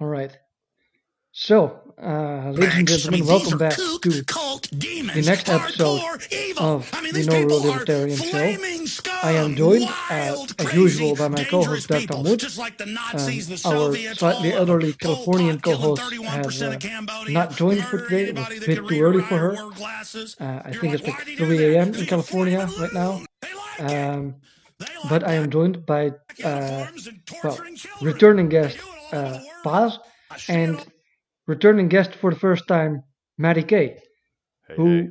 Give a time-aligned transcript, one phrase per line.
[0.00, 0.36] All right.
[1.36, 6.00] So, uh, ladies and gentlemen, welcome back to cult, demons, the next episode
[6.58, 8.56] of the No Rule Libertarian Show.
[9.22, 12.18] I am joined, uh, as usual, by my co-host Dr.
[12.18, 12.44] Mood.
[12.44, 16.78] Um, our slightly elderly Californian co-host has uh,
[17.28, 18.30] not joined for today.
[18.30, 19.56] It was a bit too early for her.
[19.56, 21.94] Uh, I think it's like 3 a.m.
[21.94, 23.22] in California right now.
[23.80, 24.36] Um,
[25.08, 26.12] but I am joined by,
[26.44, 26.86] uh,
[27.42, 27.58] well,
[28.00, 28.78] returning guest
[29.14, 29.98] uh, Paz
[30.48, 30.84] and
[31.46, 33.02] returning guest for the first time,
[33.38, 33.98] Matty K.
[34.68, 34.86] Hey, Who?
[34.86, 35.08] hey,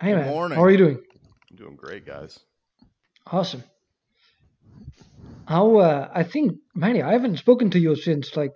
[0.00, 0.56] Hey Good man, morning.
[0.58, 0.98] how are you doing?
[1.50, 2.38] I'm doing great, guys.
[3.30, 3.62] Awesome.
[5.46, 5.76] How?
[5.76, 8.52] Uh, I think, Matty, I haven't spoken to you since like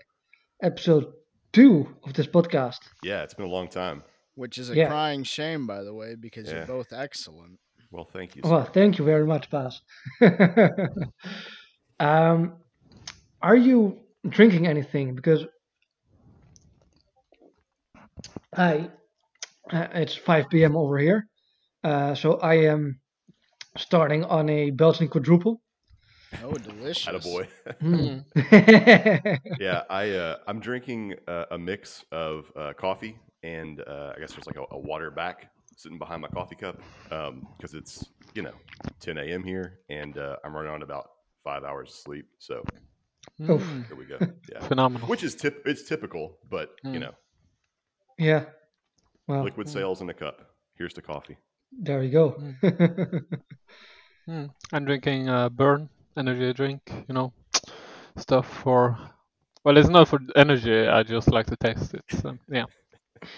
[0.62, 1.04] episode
[1.52, 2.78] two of this podcast.
[3.02, 4.02] Yeah, it's been a long time.
[4.34, 4.88] Which is a Yeah.
[4.88, 6.58] crying shame, by the way, because Yeah.
[6.58, 7.58] you're both excellent.
[7.90, 8.42] Well, thank you.
[8.42, 8.50] sir.
[8.50, 9.80] Well, thank you very much, Paz.
[12.00, 12.56] um,
[13.42, 15.14] are you drinking anything?
[15.14, 15.44] Because
[18.56, 18.90] I,
[19.72, 20.76] uh, it's 5 p.m.
[20.76, 21.26] over here,
[21.84, 23.00] uh, so I am
[23.76, 25.60] starting on a Belgian quadruple.
[26.44, 27.08] Oh, delicious.
[27.08, 27.46] Attaboy.
[27.82, 28.24] Mm.
[29.60, 34.32] yeah, I uh, I'm drinking uh, a mix of uh, coffee and uh, I guess
[34.32, 38.54] there's like a, a water back sitting behind my coffee cup because it's you know
[39.00, 39.42] 10 a.m.
[39.42, 41.10] here and uh, I'm running on about
[41.44, 42.26] five hours of sleep.
[42.38, 42.64] So
[43.40, 43.62] Oof.
[43.62, 44.18] Mm, here we go.
[44.52, 45.06] Yeah, phenomenal.
[45.08, 47.00] which is tip it's typical, but you Mm.
[47.00, 47.14] know,
[48.18, 48.44] yeah.
[49.26, 50.40] Well, liquid sales in a cup.
[50.76, 51.36] Here's the coffee.
[51.72, 52.36] there we go.
[54.28, 54.50] Mm.
[54.72, 56.80] I'm drinking uh, Burn energy drink.
[57.08, 57.32] You know,
[58.16, 58.98] stuff for.
[59.64, 60.86] Well, it's not for energy.
[60.86, 62.04] I just like to taste it.
[62.22, 62.64] So, yeah.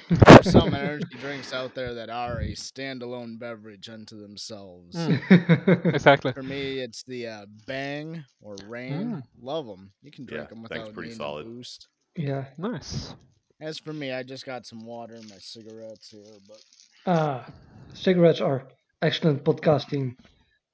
[0.09, 4.97] There's some energy drinks out there that are a standalone beverage unto themselves.
[4.97, 5.95] Mm.
[5.95, 6.33] Exactly.
[6.33, 8.93] For me, it's the uh, Bang or Reign.
[9.17, 9.23] Mm.
[9.41, 9.93] Love them.
[10.03, 11.47] You can Yeah, drink them Bang's without pretty solid.
[11.47, 11.89] a boost.
[12.17, 12.45] yeah.
[12.59, 13.15] Nice.
[13.61, 16.59] As for me, I just got some water and my cigarettes here, but
[17.07, 17.47] Ah,
[17.95, 18.69] cigarettes are
[19.03, 20.17] excellent podcasting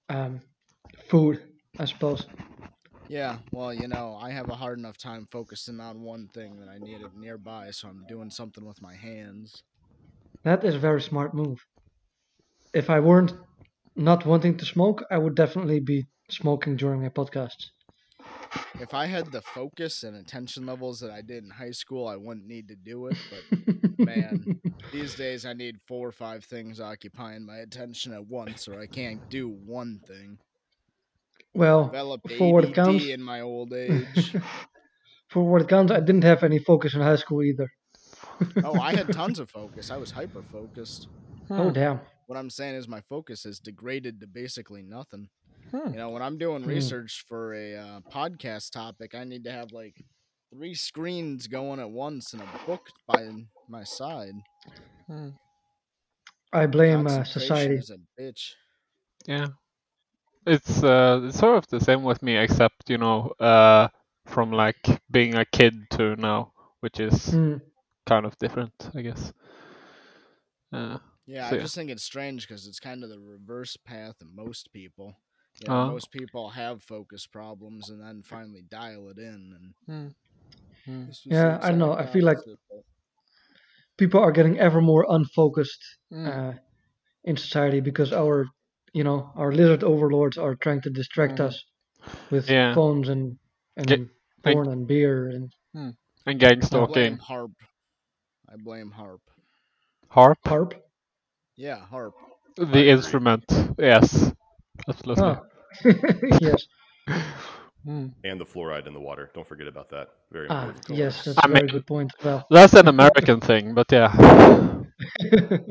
[0.09, 0.41] um,
[1.09, 1.43] food,
[1.79, 2.27] I suppose.
[3.09, 6.69] Yeah, well, you know, I have a hard enough time focusing on one thing that
[6.69, 9.63] I need it nearby, so I'm doing something with my hands.
[10.45, 11.65] That is a very smart move.
[12.73, 13.33] If I weren't
[13.95, 17.71] not wanting to smoke, I would definitely be smoking during my podcasts.
[18.79, 22.17] If I had the focus and attention levels that I did in high school, I
[22.17, 23.17] wouldn't need to do it.
[23.31, 24.61] But man,
[24.93, 28.87] these days I need four or five things occupying my attention at once, or I
[28.87, 30.39] can't do one thing.
[31.57, 34.35] Well, Developed for what it ADD counts, in my old age.
[35.29, 37.69] for what it counts, I didn't have any focus in high school either.
[38.65, 39.91] oh, I had tons of focus.
[39.91, 41.09] I was hyper focused.
[41.51, 41.73] Oh Hmm.
[41.73, 42.01] damn!
[42.27, 45.29] What I'm saying is my focus is degraded to basically nothing.
[45.71, 45.91] Hmm.
[45.93, 46.69] You know, when I'm doing Hmm.
[46.69, 49.95] research for a uh, podcast topic, I need to have like
[50.53, 53.29] three screens going at once and a book by
[53.69, 54.35] my side.
[55.07, 55.31] Hmm.
[56.53, 57.75] I blame uh, society.
[57.75, 58.53] is a bitch.
[59.27, 59.49] Yeah.
[60.47, 63.89] It's uh, sort of the same with me, except you know, uh,
[64.27, 64.79] from like
[65.11, 67.57] being a kid to now, which is Hmm.
[68.07, 69.33] kind of different, I guess.
[70.73, 71.63] Uh, Yeah, So, I yeah.
[71.63, 75.17] just think it's strange because it's kind of the reverse path of most people.
[75.61, 75.83] You know, Oh.
[75.83, 79.53] most people have focus problems and then finally dial it in.
[79.57, 79.75] And
[81.07, 81.93] this was the Yeah, I know.
[81.93, 82.59] I feel like opposite,
[83.99, 86.29] people are getting ever more unfocused Hmm.
[86.29, 86.53] uh,
[87.25, 88.47] in society because our,
[88.99, 91.47] you know, our lizard overlords are trying to distract Mm.
[91.49, 91.57] us
[92.31, 92.75] with Yeah.
[92.75, 93.25] phones and
[93.79, 94.09] and Ge-
[94.47, 95.45] I- porn and beer and
[96.29, 97.13] And gang I blame stalking.
[97.31, 97.55] HAARP.
[98.53, 99.21] I blame HAARP.
[100.17, 100.71] HAARP, harp.
[101.57, 102.15] Yeah, harp.
[102.57, 102.91] the agree.
[102.91, 103.45] instrument.
[103.79, 104.33] Yes,
[104.89, 105.25] absolutely.
[105.25, 105.39] Oh.
[106.47, 106.61] yes.
[107.87, 108.07] Hmm.
[108.25, 109.25] And the fluoride in the water.
[109.35, 110.09] Don't forget about that.
[110.33, 112.11] Very Ah, yes, that's I a very mean- good point.
[112.25, 114.11] Well, That's an American thing, but yeah.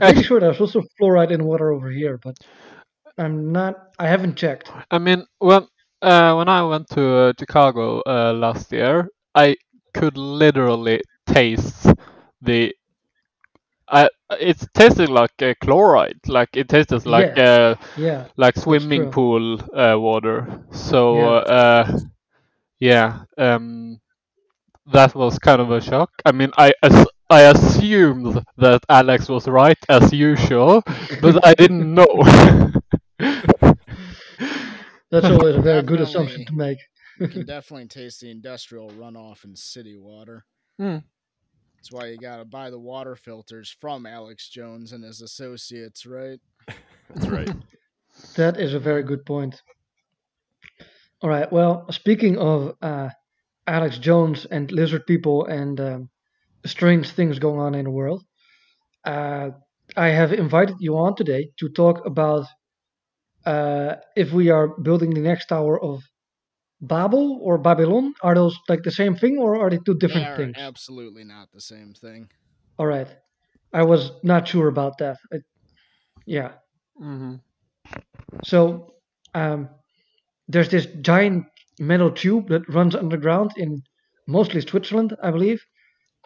[0.00, 2.36] pretty sure there's also fluoride in water over here, but
[3.18, 3.74] I'm not.
[3.98, 4.70] I haven't checked.
[4.90, 5.66] I mean, when
[6.02, 9.56] uh, when I went to uh, Chicago uh, last year, I
[9.94, 11.86] could literally taste
[12.42, 12.74] the.
[13.88, 14.08] I
[14.40, 19.98] it tasted like uh, chloride, like it tasted like uh, Yeah, like swimming pool uh,
[19.98, 20.62] water.
[20.72, 21.36] So Yeah.
[21.36, 21.98] uh,
[22.80, 24.00] yeah, um,
[24.86, 26.10] that was kind of a shock.
[26.24, 30.82] I mean, I as- I assumed that Alex was right as usual,
[31.20, 32.06] but I didn't know.
[35.10, 36.78] that's always a very good assumption to make.
[37.18, 40.44] You can definitely taste the industrial runoff in city water.
[40.78, 40.98] Hmm.
[41.76, 46.38] That's why you gotta buy the water filters from Alex Jones and his associates, right?
[47.14, 47.50] That's right.
[48.36, 49.62] That is a very good point.
[51.22, 51.50] All right.
[51.50, 53.10] Well, speaking of uh,
[53.66, 56.10] Alex Jones and lizard people and um,
[56.66, 58.24] strange things going on in the world.
[59.04, 59.50] Uh,
[59.96, 62.46] I have invited you on today to talk about
[63.46, 66.02] uh, if we are building the next tower of
[66.80, 68.14] Babel or Babylon.
[68.22, 70.56] Are those like the same thing or are they two different they are things?
[70.56, 72.30] absolutely not the same thing.
[72.78, 73.08] All right.
[73.72, 75.18] I was not sure about that.
[75.32, 75.40] I,
[76.26, 76.54] yeah.
[76.98, 77.36] hmm
[78.44, 78.94] So
[79.34, 79.68] um,
[80.48, 81.46] there's this giant
[81.80, 83.82] metal tube that runs underground in
[84.28, 85.62] mostly Switzerland, I believe,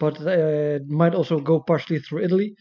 [0.00, 0.31] but uh,
[0.79, 2.55] it might also go partially through Italy,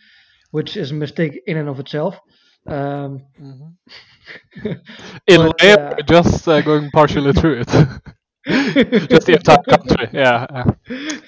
[0.52, 2.20] which is a mistake in and of itself.
[2.68, 3.70] Um, hmm
[5.28, 7.68] In But, uh, just uh, going partially through it.
[9.12, 10.10] just the entire country.
[10.14, 10.48] Yeah.
[10.52, 10.66] yeah.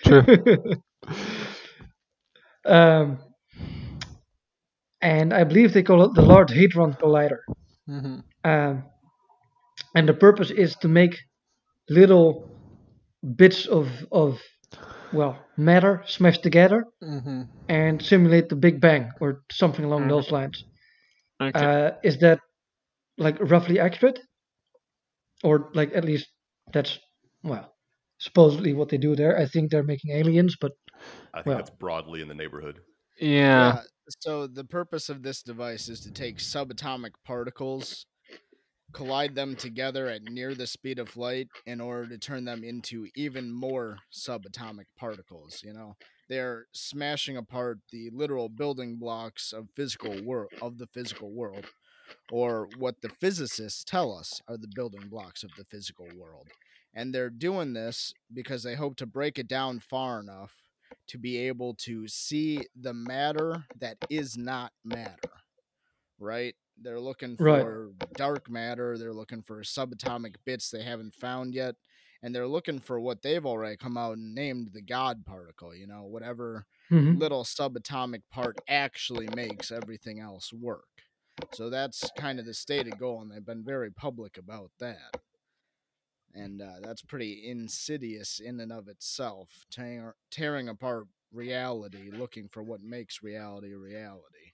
[0.04, 0.24] True.
[2.66, 3.20] um,
[5.02, 7.42] and I believe they call it the Large Hadron Collider.
[7.88, 8.84] hmm Um,
[9.96, 11.18] and the purpose is to make
[11.90, 12.50] little
[13.36, 14.40] bits of of
[15.14, 20.10] well matter smashed together hmm and simulate the Big Bang or something along Mhm.
[20.10, 20.64] those lines.
[21.42, 21.66] Okay.
[21.66, 22.40] Uh, is that
[23.18, 24.20] like roughly accurate,
[25.44, 26.28] or like at least
[26.74, 27.00] that's
[27.44, 27.74] well
[28.20, 29.38] supposedly what they do there?
[29.38, 30.74] I think they're making aliens, but
[31.34, 31.58] I think Well.
[31.58, 32.82] that's broadly in the neighborhood.
[33.20, 33.84] yeah.
[34.22, 38.06] So the purpose of this device is to take subatomic particles,
[38.94, 43.08] collide them together at near the speed of light in order to turn them into
[43.16, 45.96] even more subatomic particles, you know.
[46.30, 51.66] They're smashing apart the literal building blocks of physical world of the physical world
[52.32, 56.48] or what the physicists tell us are the building blocks of the physical world.
[56.94, 60.54] And they're doing this because they hope to break it down far enough
[61.08, 65.32] to be able to see the matter that is not matter.
[66.20, 66.56] Right?
[66.84, 67.72] They're looking Right.
[67.78, 71.76] for dark matter, they're looking for subatomic bits they haven't found yet,
[72.22, 75.88] and they're looking for what they've already come out and named the God particle, you
[75.88, 77.22] know, whatever Mhm.
[77.22, 81.04] little subatomic part actually makes everything else work.
[81.50, 85.14] So that's kind of the stated goal, and they've been very public about that.
[86.34, 92.64] And uh, that's pretty insidious in and of itself, tear, tearing apart reality, looking for
[92.64, 94.51] what makes reality reality.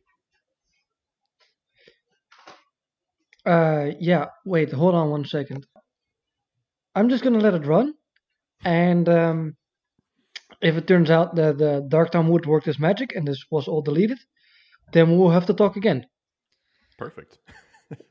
[3.47, 4.25] Uh, yeah.
[4.45, 5.65] Wait, hold on one second.
[6.95, 7.93] I'm just gonna let it run,
[8.63, 9.55] and um,
[10.61, 13.67] if it turns out that the Dark Town would work as magic and this was
[13.67, 14.17] all deleted,
[14.93, 16.05] then we'll have to talk again.
[16.97, 17.37] Perfect.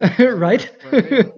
[0.18, 0.70] right?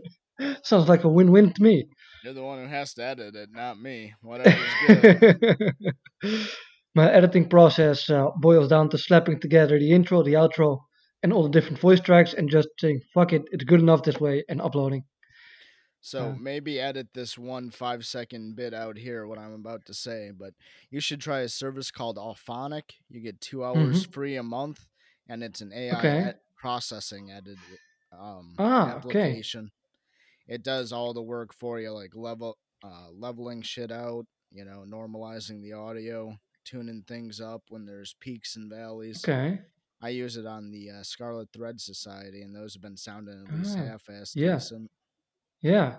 [0.63, 1.89] Sounds like a win-win to me.
[2.23, 4.15] You're the one who has to edit it, not me.
[4.23, 4.57] Whatever's
[4.87, 5.75] good.
[6.95, 10.81] My editing process uh, boils down to slapping together the intro, the outro,
[11.23, 14.21] and all the different voice tracks, and just saying "fuck it, it's good enough this
[14.21, 15.05] way," and uploading.
[16.01, 16.37] So Uh.
[16.39, 20.55] maybe edit this one five second bit out here, what I'm about to say, but
[20.91, 22.93] you should try a service called Auphonic.
[23.09, 24.79] You get two hours free a month,
[25.29, 26.07] and it's an AI Mm-hmm.
[26.07, 26.29] Okay.
[26.29, 27.59] ed- processing edit
[28.13, 28.97] um, Ah, okay.
[28.97, 29.71] application.
[30.49, 34.85] It does all the work for you, like level uh, leveling shit out, you know,
[34.87, 39.23] normalizing the audio, tuning things up when there's peaks and valleys.
[39.25, 39.61] Okay.
[40.01, 43.53] I use it on the uh, Scarlet Thread Society, and those have been sounding at
[43.59, 44.55] least Ah, half-assed yeah.
[44.55, 44.91] decent.
[45.61, 45.97] Yeah,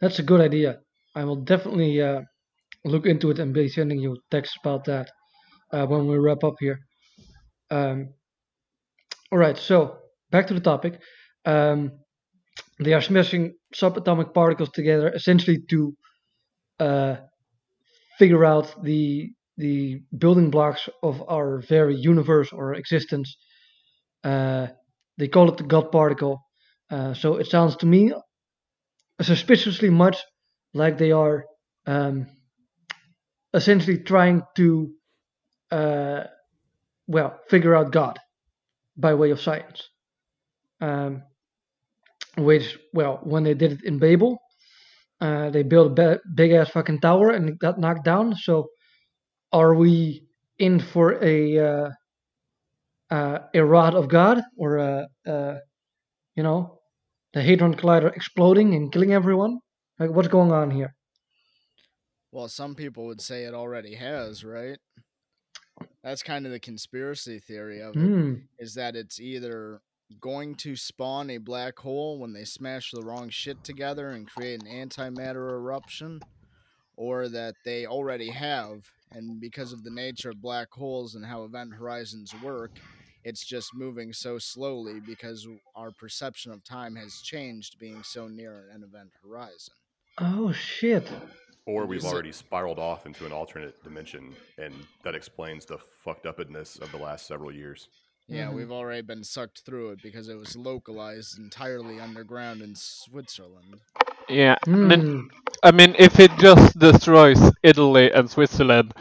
[0.00, 0.80] that's a good idea.
[1.14, 2.22] I will definitely uh,
[2.84, 5.10] look into it and be sending you texts about that
[5.72, 6.78] uh, when we wrap up here.
[7.70, 8.14] Um,
[9.30, 9.98] all right, so
[10.30, 11.00] back to the topic.
[11.44, 11.92] Um,
[12.78, 15.96] they are smashing subatomic particles together essentially to
[16.80, 17.16] uh,
[18.18, 23.36] figure out the the building blocks of our very universe or existence.
[24.24, 24.68] Uh,
[25.18, 26.42] they call it the God particle.
[26.90, 28.12] Uh, so it sounds to me
[29.20, 30.18] suspiciously much
[30.74, 31.44] like they are
[31.86, 32.26] um,
[33.54, 34.92] essentially trying to,
[35.70, 36.24] uh,
[37.06, 38.18] well, figure out God
[38.96, 39.88] by way of science.
[40.80, 41.22] Um,
[42.36, 44.38] which, well, when they did it in Babel,
[45.20, 48.34] uh, they built a big ass fucking tower and it got knocked down.
[48.34, 48.68] So,
[49.52, 50.26] are we
[50.58, 51.90] in for a uh,
[53.10, 55.58] uh, a rod of God or a, uh,
[56.34, 56.78] you know,
[57.34, 59.58] the Hadron Collider exploding and killing everyone?
[59.98, 60.94] Like, what's going on here?
[62.30, 64.78] Well, some people would say it already has, right?
[66.02, 68.00] That's kind of the conspiracy theory of it,
[68.58, 69.80] is that it's either
[70.20, 74.62] going to spawn a black hole when they smash the wrong shit together and create
[74.62, 76.20] an antimatter eruption,
[76.96, 81.44] or that they already have, and because of the nature of black holes and how
[81.44, 82.70] event horizons work,
[83.24, 88.68] it's just moving so slowly because our perception of time has changed being so near
[88.74, 89.74] an event horizon.
[90.18, 91.08] Oh shit.
[91.64, 96.76] Or we've already spiraled off into an alternate dimension, and that explains the fucked upness
[96.76, 97.88] of the last several years.
[98.26, 98.54] Yeah, Mhm.
[98.54, 103.80] we've already been sucked through it because it was localized entirely underground in Switzerland.
[104.28, 104.56] Yeah.
[104.66, 105.26] I mean, Hmm.
[105.62, 108.92] I mean, if it just destroys Italy and Switzerland,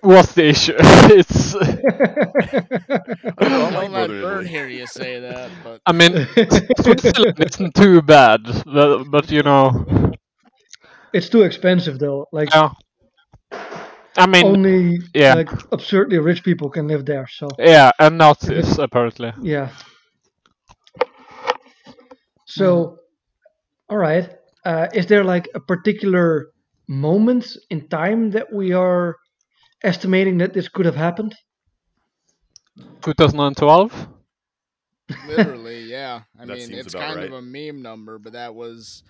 [0.00, 0.74] what's the issue?
[0.78, 1.54] it's.
[3.38, 6.26] I don't know, I Don't like Burn hear you say that, but I mean,
[6.80, 10.12] Switzerland isn't too bad, but, but you know,
[11.12, 12.26] it's too expensive though.
[12.32, 12.70] Like yeah.
[14.16, 15.34] I mean, only yeah.
[15.34, 17.26] like absurdly rich people can live there.
[17.26, 19.32] So yeah, and Nazis apparently.
[19.40, 19.70] yeah.
[22.46, 22.98] So,
[23.88, 24.28] all right.
[24.64, 26.48] Uh, is there like a particular
[26.88, 29.16] moment in time that we are
[29.84, 31.34] estimating that this could have happened?
[33.00, 34.08] 2012.
[35.20, 36.24] literally, yeah.
[36.38, 39.02] I That mean, it's about kind of a meme number, but that was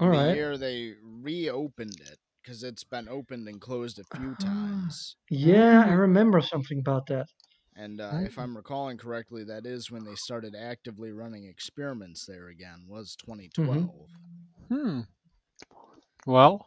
[0.00, 0.38] All the right.
[0.38, 4.90] year they reopened it because it's been opened and closed a few Ah.
[4.90, 5.16] times.
[5.30, 7.28] Yeah, I remember something about that.
[7.74, 8.24] And uh, Right.
[8.24, 12.84] if I'm recalling correctly, that is when they started actively running experiments there again.
[12.86, 14.10] Was 2012.
[14.68, 15.00] Hmm.
[16.26, 16.66] Well.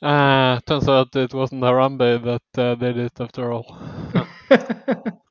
[0.00, 3.78] Uh, turns out it wasn't Harambe that uh, did it after all.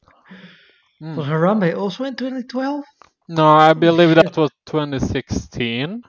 [1.01, 1.15] Hmm.
[1.15, 2.84] Was Harambe also in 2012?
[3.30, 4.24] No, I believe shit.
[4.24, 6.03] that was 2016.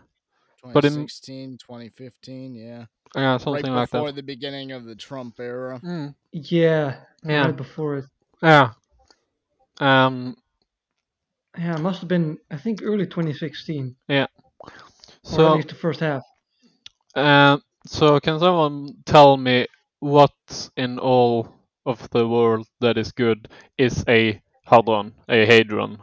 [0.75, 2.85] But in- 2015, yeah.
[3.14, 5.78] Yeah, Right something like before the beginning of the Trump era.
[5.78, 6.09] Hmm.
[6.32, 7.47] Yeah, Yeah.
[7.47, 8.04] right before it.
[8.42, 8.73] Yeah.
[9.80, 10.37] Um.
[11.59, 13.97] Yeah, it must have been, I think, early 2016,
[15.31, 16.25] or at So, least the first half.
[17.14, 19.67] uh, so can someone tell me
[20.00, 20.33] what
[20.76, 21.49] in all
[21.87, 23.49] of the world that is good
[23.79, 25.99] is a hadron, a hadron,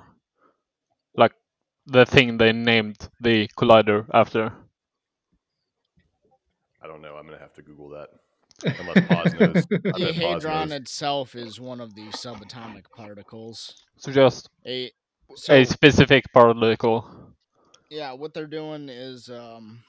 [1.16, 1.34] like
[1.86, 4.54] the thing they named the collider after?
[6.82, 7.16] I don't know.
[7.16, 8.10] I'm gonna have to Google that.
[8.78, 9.68] Unless Paz knows.
[9.94, 10.74] I The hadron knows.
[10.74, 13.76] itself is one of the subatomic particles.
[13.98, 14.92] So just A
[15.36, 17.29] so a specific particle.
[17.89, 19.84] Yeah, what they're doing is um,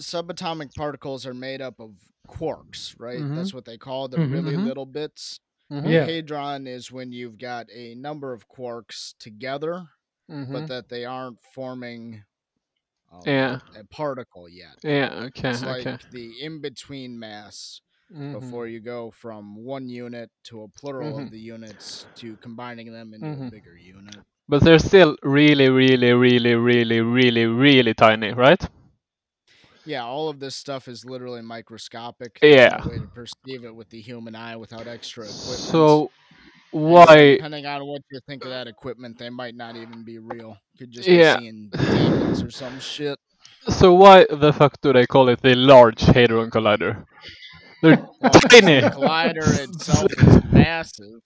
[0.00, 1.94] subatomic particles are made up of
[2.28, 3.18] quarks, right?
[3.20, 3.36] Mhm.
[3.36, 4.64] That's what they call the Mhm, really mhm.
[4.66, 5.40] little bits.
[5.70, 5.88] Mhm.
[5.90, 6.04] Yeah.
[6.04, 9.88] Hadron is when you've got a number of quarks together,
[10.28, 12.24] but that they aren't forming
[13.10, 13.60] um, Yeah.
[13.74, 14.78] a particle yet.
[14.82, 15.24] Yeah.
[15.26, 15.50] Okay.
[15.50, 15.98] It's like okay.
[16.10, 21.40] the in between mass before you go from one unit to a plural of the
[21.40, 24.24] units to combining them into a bigger unit.
[24.48, 28.62] But they're still really, really, really, really, really, really tiny, right?
[29.84, 32.38] Yeah, all of this stuff is literally microscopic.
[32.42, 32.80] Yeah.
[32.80, 35.58] There's no way to perceive it with the human eye without extra equipment.
[35.58, 36.10] So
[36.72, 37.36] And why?
[37.36, 40.58] Depending on what you think of that equipment, they might not even be real.
[40.78, 41.36] Could just Yeah.
[41.36, 43.18] be seeing demons or some shit.
[43.68, 47.04] So why the fuck do they call it the Large Hadron Collider?
[47.82, 48.80] They're Well, 'cause tiny.
[48.80, 51.20] The collider itself is massive.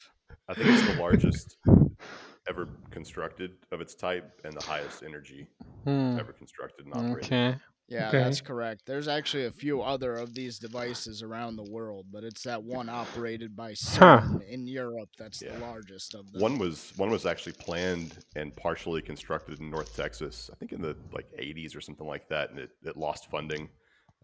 [0.48, 1.56] I think it's the largest
[2.48, 5.48] ever constructed of its type and the highest energy
[5.84, 6.16] Hmm.
[6.18, 7.24] ever constructed and operated.
[7.24, 7.56] Okay.
[7.88, 8.18] Yeah, Okay.
[8.20, 8.82] that's correct.
[8.86, 12.88] There's actually a few other of these devices around the world, but it's that one
[12.88, 14.22] operated by Huh.
[14.48, 15.54] In Europe that's Yeah.
[15.54, 16.40] the largest of them.
[16.40, 20.48] One was one was actually planned and partially constructed in North Texas.
[20.52, 23.68] I think in the like 80s or something like that, and it, it lost funding.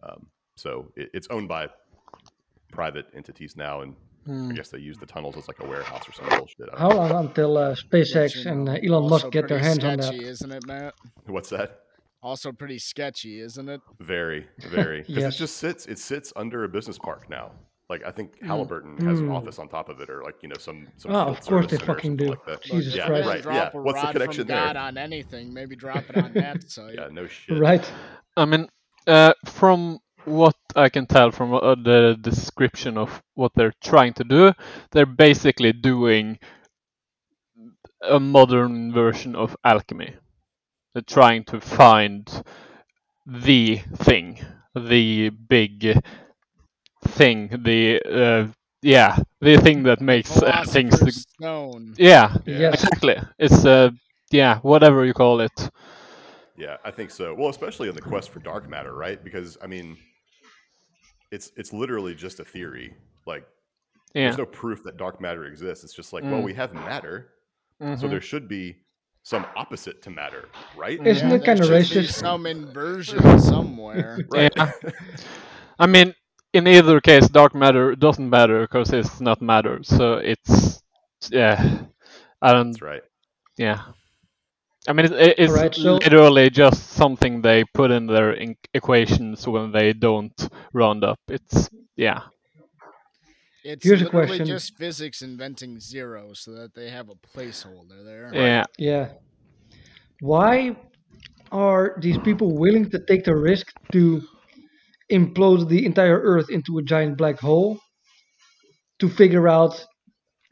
[0.03, 1.69] Um, so it, it's owned by
[2.73, 3.97] private entities now, and
[4.29, 4.51] Hmm.
[4.51, 6.69] I guess they use the tunnels as like a warehouse or some bullshit.
[6.75, 7.15] I How don't know.
[7.15, 9.97] long until uh, SpaceX you and uh, Elon also Musk get their pretty hands on
[9.97, 10.03] that?
[10.05, 10.95] sketchy, isn't it, Matt?
[11.27, 11.81] What's that?
[12.23, 13.81] Also pretty sketchy, isn't it?
[14.01, 15.03] Very, very.
[15.07, 15.35] Because Yes.
[15.35, 15.87] it just sits.
[15.87, 17.53] It sits under a business park now.
[17.89, 18.49] Like I think Mm.
[18.49, 19.35] Halliburton has an Mm.
[19.37, 20.89] office on top of it, or like you know some.
[20.99, 22.31] some Oh, of course they center fucking something do.
[22.33, 22.63] Like that.
[22.63, 23.23] Jesus Yeah, Christ.
[23.23, 23.81] gonna right, drop yeah.
[23.81, 24.83] a What's the connection from God there?
[24.83, 26.97] on anything, maybe drop it on that site.
[26.97, 27.59] Yeah, no shit.
[27.59, 27.91] Right.
[28.37, 28.69] I mean,
[29.07, 34.25] uh, from what I can tell from uh, the description of what they're trying to
[34.25, 34.53] do,
[34.93, 36.39] they're basically doing
[38.03, 40.15] a modern version of alchemy.
[40.95, 42.29] They're trying to find
[43.27, 44.39] the thing,
[44.75, 46.01] the big
[47.07, 50.99] thing, the uh, yeah, the thing that makes uh, things.
[51.01, 51.99] Philosopher's Stone.
[51.99, 52.59] Yeah, Yeah.
[52.59, 52.75] Yes.
[52.75, 53.17] exactly.
[53.39, 53.91] It's uh,
[54.31, 55.71] yeah, whatever you call it.
[56.59, 57.35] Yeah, I think so.
[57.35, 59.23] Well, especially in the quest for dark matter, right?
[59.25, 59.99] Because I mean,
[61.33, 62.95] it's it's literally just a theory.
[63.27, 63.47] Like,
[64.15, 64.23] Yeah.
[64.25, 65.85] there's no proof that dark matter exists.
[65.85, 66.43] It's just like, well, Mm.
[66.43, 67.31] we have matter,
[67.95, 68.11] so Mhm.
[68.11, 68.79] there should be
[69.25, 71.03] some opposite to matter, right?
[71.05, 72.09] Isn't Yeah, it kinda there should be racist?
[72.09, 74.27] Some inversion somewhere.
[74.31, 74.53] Right.
[74.57, 74.73] Yeah.
[75.79, 76.15] I mean,
[76.53, 79.81] in either case, dark matter doesn't matter because it's not matter.
[79.83, 80.83] So it's
[81.31, 81.81] yeah,
[82.43, 82.73] I don't.
[82.73, 83.03] That's right.
[83.59, 83.83] Yeah,
[84.89, 89.47] I mean, it, it's Alright, so- literally just something they put in their in- equations
[89.47, 91.21] when they don't round up.
[91.29, 92.23] It's yeah.
[93.65, 94.47] It's Here's a literally question.
[94.47, 98.31] just physics inventing zero so that they have a placeholder there.
[98.33, 98.65] Yeah.
[98.79, 99.09] Yeah.
[100.21, 100.77] Why
[101.53, 104.23] are these people willing to take the risk to
[105.13, 107.79] implode the entire Earth into a giant black hole
[109.01, 109.85] to figure out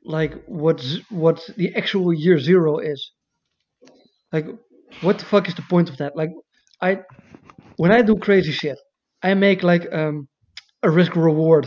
[0.05, 3.13] like what's what the actual year zero is?
[4.37, 4.47] Like,
[5.03, 6.13] what the fuck is the point of that?
[6.21, 6.31] Like,
[6.89, 6.91] I
[7.77, 8.79] when I do crazy shit,
[9.23, 10.29] I make like um,
[10.83, 11.65] a risk reward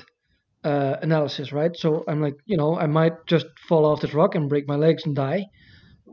[0.63, 1.71] uh, analysis, right?
[1.83, 4.75] So I'm like, you know, I might just fall off this rock and break my
[4.75, 5.45] legs and die,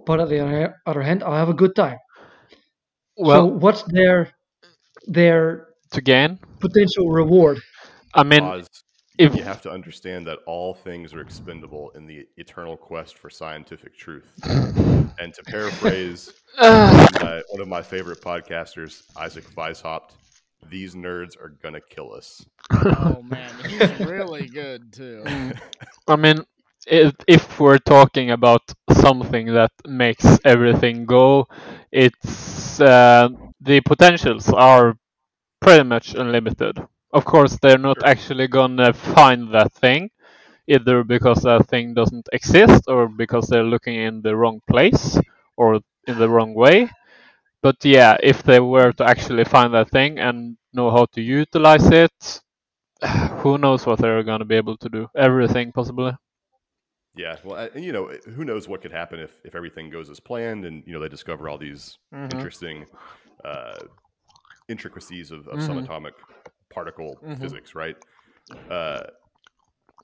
[0.07, 1.99] but on the other- other hand, I'll have a good time.
[3.19, 4.19] so Well, what's their
[5.19, 5.41] their
[5.93, 7.59] to gain, potential reward?
[8.15, 8.69] I mean, Pause.
[9.19, 13.31] if you have to understand that all things are expendable in the eternal quest for
[13.31, 14.29] scientific truth.
[15.19, 20.11] and to paraphrase uh, my, one of my favorite podcasters, Isaac Weishaupt,
[20.69, 22.47] these nerds are gonna kill us.
[22.85, 25.55] Oh man, he's really good too.
[26.09, 26.45] I mean,
[26.87, 31.47] if, if we're talking about something that makes everything go,
[31.93, 33.29] it's uh,
[33.61, 34.97] the potentials are
[35.61, 36.79] pretty much unlimited.
[37.13, 38.05] Of course, they're not Sure.
[38.05, 40.11] actually gonna find that thing,
[40.67, 45.19] either because that thing doesn't exist or because they're looking in the wrong place
[45.57, 46.91] or in the wrong way.
[47.63, 51.89] But yeah, if they were to actually find that thing and know how to utilize
[51.91, 52.41] it,
[53.43, 55.09] who knows what they're gonna be able to do?
[55.17, 56.13] Everything possibly.
[57.15, 60.21] Yeah, well, and you know, who knows what could happen if if everything goes as
[60.21, 62.49] planned, and you know they discover all these Mhm.
[62.49, 62.87] interesting
[63.45, 63.81] uh,
[64.69, 65.61] intricacies of, of Mhm.
[65.61, 66.13] subatomic
[66.71, 67.55] particle Mhm.
[67.55, 67.97] physics, right?
[68.71, 69.05] Uh,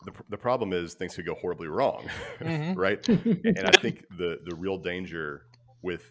[0.04, 2.08] the the problem is things could go horribly wrong,
[2.40, 2.76] Mhm.
[2.76, 3.06] right?
[3.08, 5.46] and I think the the real danger
[5.82, 6.10] with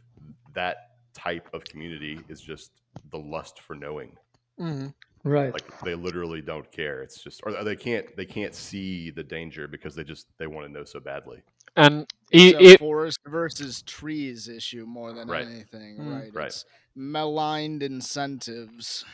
[0.53, 2.71] that type of community is just
[3.11, 4.15] the lust for knowing.
[4.59, 4.93] Mhm.
[5.23, 5.53] right.
[5.53, 7.01] Like they literally don't care.
[7.01, 10.67] It's just, or they can't they can't see the danger because they just they want
[10.67, 11.41] to know so badly.
[11.77, 15.45] And It's i a i forest versus trees issue more than Right.
[15.47, 16.13] anything, Mm.
[16.21, 16.33] right?
[16.33, 16.47] Right.
[16.47, 16.65] It's
[16.95, 19.05] maligned incentives.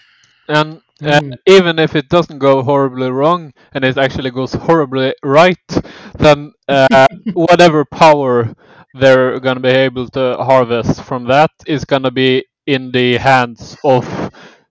[0.47, 1.38] And uh, Mm.
[1.45, 5.57] even if it doesn't go horribly wrong and it actually goes horribly right,
[6.17, 8.53] then uh, whatever power
[8.93, 14.03] they're gonna be able to harvest from that is gonna be in the hands of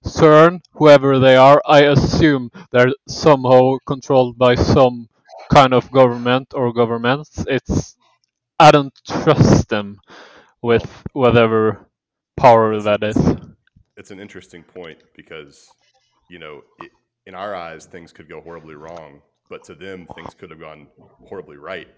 [0.04, 1.60] CERN, whoever they are.
[1.66, 5.08] I assume they're somehow controlled by some
[5.52, 7.44] kind of government or governments.
[7.48, 7.96] It's
[8.58, 9.98] I don't trust them
[10.62, 11.88] with whatever
[12.36, 13.16] power that is.
[13.96, 15.68] It's an interesting point because,
[16.28, 16.90] you know, it,
[17.26, 20.87] in our eyes things could go horribly wrong, but to them things could have gone
[21.24, 21.88] horribly right.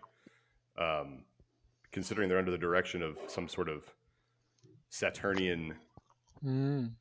[0.78, 1.24] Um,
[1.90, 3.84] considering they're under the direction of some sort of
[4.90, 5.74] Saturnian
[6.46, 6.92] Mm.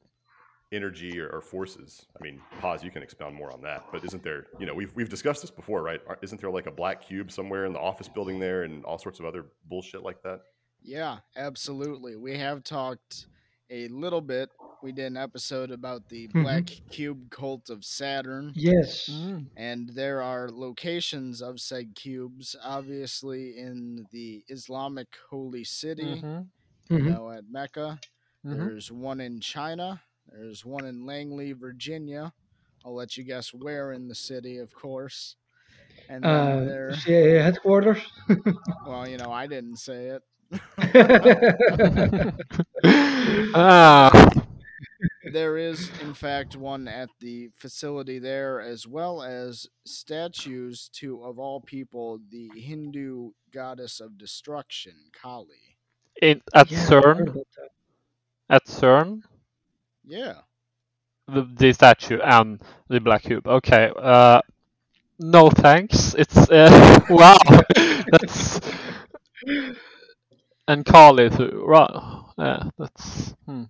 [0.71, 2.07] energy or, or forces.
[2.19, 2.83] I mean, pause.
[2.83, 3.85] You can expound more on that.
[3.91, 4.47] But isn't there?
[4.59, 6.01] You know, we've we've discussed this before, right?
[6.23, 9.19] Isn't there like a black cube somewhere in the office building there, and all sorts
[9.19, 10.41] of other bullshit like that?
[10.81, 12.15] Yeah, absolutely.
[12.15, 13.27] We have talked
[13.69, 14.49] a little bit.
[14.81, 16.43] We did an episode about the Mhm.
[16.43, 18.55] Black Cube cult of Saturn.
[18.55, 19.09] Yes.
[19.09, 19.47] Mm.
[19.55, 26.47] And there are locations of said cubes, obviously in the Islamic holy city, Mhm.
[26.91, 27.03] you Mhm.
[27.03, 28.01] know, at Mecca.
[28.45, 28.57] Mhm.
[28.65, 30.01] There's one in China.
[30.27, 32.33] There's one in Langley, Virginia.
[32.85, 35.35] I'll let you guess where in the city, of course.
[36.07, 38.01] And then Uh, there, CIA headquarters.
[38.85, 40.23] well, you know, I didn't say it.
[43.53, 44.26] ah,
[45.31, 51.39] There is, in fact, one at the facility there, as well as statues to, of
[51.39, 55.77] all people, the Hindu goddess of destruction, Kali.
[56.21, 57.35] in, at Yeah, CERN,
[58.49, 59.23] at CERN,
[60.03, 60.43] Yeah.
[61.27, 63.47] the, the statue and the black cube.
[63.47, 63.91] Okay.
[63.95, 64.41] Uh,
[65.19, 66.15] no thanks.
[66.15, 67.37] It's uh, wow.
[68.11, 68.59] That's
[70.67, 71.63] and Kali too.
[71.65, 72.23] Right.
[72.37, 72.69] Yeah.
[72.77, 73.33] That's.
[73.45, 73.63] Hmm.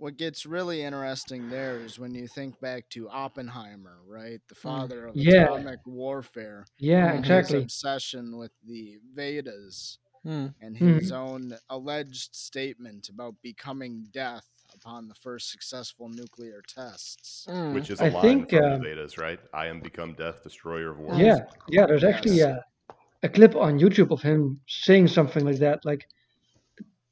[0.00, 4.40] What gets really interesting there is when you think back to Oppenheimer, right?
[4.48, 5.42] The father of Yeah.
[5.44, 6.64] atomic warfare.
[6.78, 7.56] Yeah, and exactly.
[7.56, 10.46] His obsession with the Vedas Hmm.
[10.62, 11.00] and Mhm.
[11.00, 17.44] his own alleged statement about becoming death upon the first successful nuclear tests.
[17.46, 17.74] Hmm.
[17.74, 19.40] Which is I a line think, from um, the Vedas, right?
[19.52, 21.20] I am become death, destroyer of worlds.
[21.20, 21.84] Yeah, yeah.
[21.84, 22.58] There's actually Yes.
[22.88, 25.84] uh, a clip on YouTube of him saying something like that.
[25.84, 26.08] Like,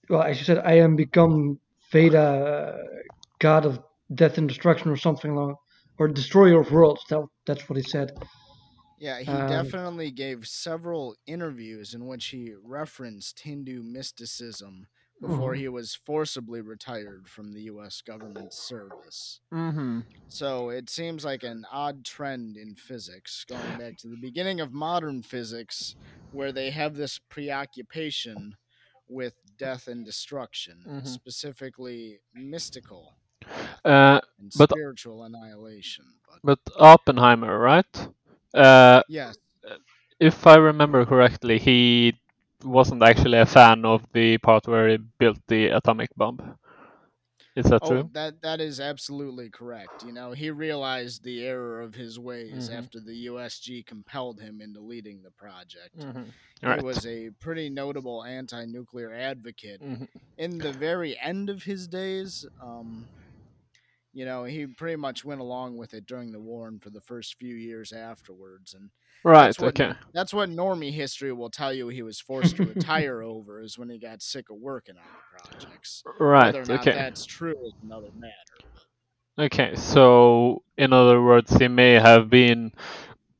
[0.08, 2.84] well, as you said, I am become Veda, uh,
[3.38, 3.80] god of
[4.14, 5.56] death and destruction, or something along,
[5.98, 7.02] or destroyer of worlds.
[7.10, 8.12] That, that's what he said.
[8.98, 14.88] Yeah, he Um, definitely gave several interviews in which he referenced Hindu mysticism
[15.20, 15.58] before Mhm.
[15.58, 18.00] he was forcibly retired from the U.S.
[18.02, 19.40] government service.
[19.52, 20.00] Mm-hmm.
[20.28, 24.72] So it seems like an odd trend in physics, going back to the beginning of
[24.72, 25.96] modern physics,
[26.32, 28.56] where they have this preoccupation
[29.08, 31.06] with death and destruction, Mhm.
[31.06, 33.14] specifically mystical
[33.84, 36.04] Uh, and But- spiritual annihilation.
[36.26, 38.08] But but Oppenheimer, right?
[38.54, 39.36] Uh, yes,
[40.20, 42.14] if I remember correctly, he
[42.64, 46.38] wasn't actually a fan of the part where he built the atomic bomb.
[47.58, 48.10] Is that oh, true?
[48.12, 50.02] that that is absolutely correct.
[50.02, 52.78] You know, he realized the error of his ways Mhm.
[52.78, 55.96] after the USG compelled him into leading the project.
[55.98, 56.22] Mm-hmm.
[56.78, 59.80] He was a pretty notable anti-nuclear advocate.
[59.82, 60.08] Mhm.
[60.36, 63.08] In the very end of his days, um,
[64.12, 67.00] you know, he pretty much went along with it during the war and for the
[67.00, 68.74] first few years afterwards.
[68.74, 68.90] And
[69.24, 69.54] Right.
[69.54, 69.92] that's what Okay.
[70.12, 71.88] that's what normie history will tell you.
[71.88, 75.22] He was forced to retire over is when he got sick of working on the
[75.28, 76.04] projects.
[76.18, 76.54] Right.
[76.54, 76.92] Whether or not Okay.
[76.92, 78.34] that's true is another matter.
[79.38, 79.74] Okay.
[79.76, 82.72] So, in other words, he may have been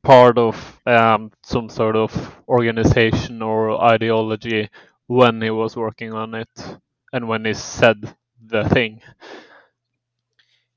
[0.03, 2.11] part of um, some sort of
[2.47, 4.69] organization or ideology
[5.07, 6.49] when he was working on it,
[7.13, 8.15] and when he said
[8.45, 9.01] the thing.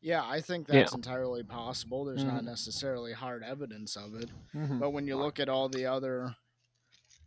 [0.03, 0.81] Yeah, I think Yeah.
[0.81, 2.05] that's entirely possible.
[2.05, 2.47] There's not Mhm.
[2.47, 4.31] necessarily hard evidence of it.
[4.55, 4.79] Mm-hmm.
[4.81, 6.37] But when you look at all the other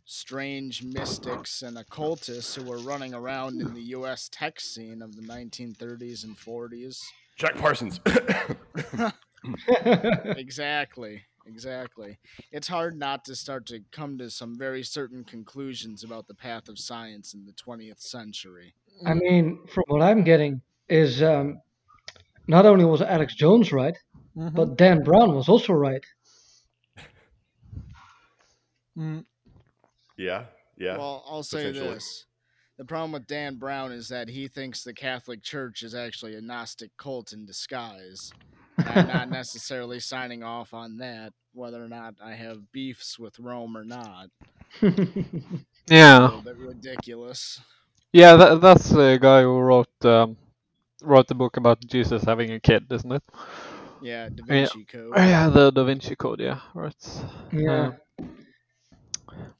[0.04, 5.22] strange mystics and occultists who were running around in the US tech scene of the
[5.22, 7.02] 1930s and 40s,
[7.36, 8.00] Jack Parsons.
[10.36, 12.18] exactly, exactly.
[12.52, 16.68] It's hard not to start to come to some very certain conclusions about the path
[16.68, 18.74] of science in the 20th century.
[19.04, 21.60] I mean, from what I'm getting is um,
[22.48, 23.96] not only was Alex Jones right,
[24.36, 24.54] Mm-hmm.
[24.54, 26.04] but Dan Brown was also right.
[28.98, 29.24] Mm,
[30.18, 30.44] yeah,
[30.76, 30.98] yeah.
[30.98, 32.26] Well, I'll say this.
[32.78, 36.42] The problem with Dan Brown is that he thinks the Catholic Church is actually a
[36.42, 38.30] Gnostic cult in disguise.
[38.78, 43.76] I'm not necessarily signing off on that, whether or not I have beefs with Rome
[43.76, 44.28] or not.
[44.82, 44.94] A
[45.88, 46.18] yeah.
[46.18, 47.60] little bit ridiculous.
[48.12, 48.36] Yeah.
[48.36, 50.36] That, that's the guy who wrote um,
[51.06, 53.22] wrote the book about Jesus having a kid, isn't it?
[54.02, 54.54] Yeah, Da Yeah.
[54.54, 55.12] Vinci Code.
[55.16, 56.40] Oh, yeah, the Da Vinci Code.
[56.40, 56.60] Yeah.
[56.74, 56.94] Right.
[57.52, 57.92] yeah.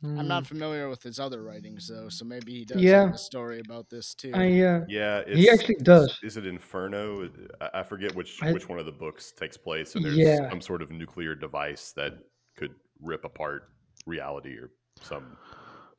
[0.02, 0.26] I'm Mm.
[0.26, 3.06] not familiar with his other writings though, so maybe he does Yeah.
[3.06, 4.30] have a story about this too.
[4.34, 6.18] I uh, Yeah, it's, He actually does.
[6.22, 7.28] Is it Inferno?
[7.60, 10.48] I, I forget which I- which one of the books takes place, and there's Yeah.
[10.50, 12.14] some sort of nuclear device that
[12.56, 13.68] could rip apart
[14.06, 14.70] reality or
[15.02, 15.36] some.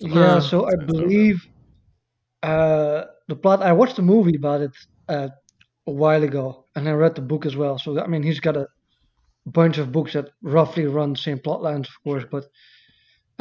[0.02, 0.40] some yeah.
[0.40, 1.02] So I nonsense, don't know.
[1.04, 1.48] believe
[2.44, 3.62] uh, the plot.
[3.62, 4.72] I watched a movie about it
[5.10, 5.30] uh,
[5.88, 7.80] a while ago, and I read the book as well.
[7.80, 8.68] So I mean, he's got a
[9.46, 12.26] bunch of books that roughly run the same plot lines, of course.
[12.32, 12.46] But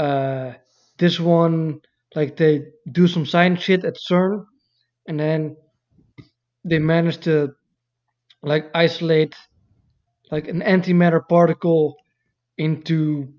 [0.02, 0.54] uh,
[0.98, 1.80] this one,
[2.14, 4.44] like they do some science shit at CERN,
[5.08, 5.56] and then
[6.64, 7.52] they manage to
[8.42, 9.34] like isolate
[10.30, 11.96] like an antimatter particle
[12.58, 13.32] into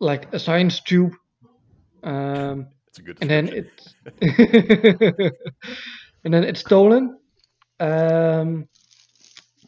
[0.00, 1.12] like a science tube.
[2.02, 3.18] Um, It's a good.
[3.20, 3.94] and then it's
[6.24, 7.18] and then it's stolen
[7.80, 8.68] um,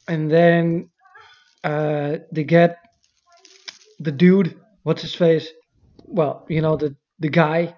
[0.09, 0.91] and then
[1.65, 2.79] uh, they get
[4.01, 5.49] the dude what's his face?
[6.07, 7.75] Well you know the the guy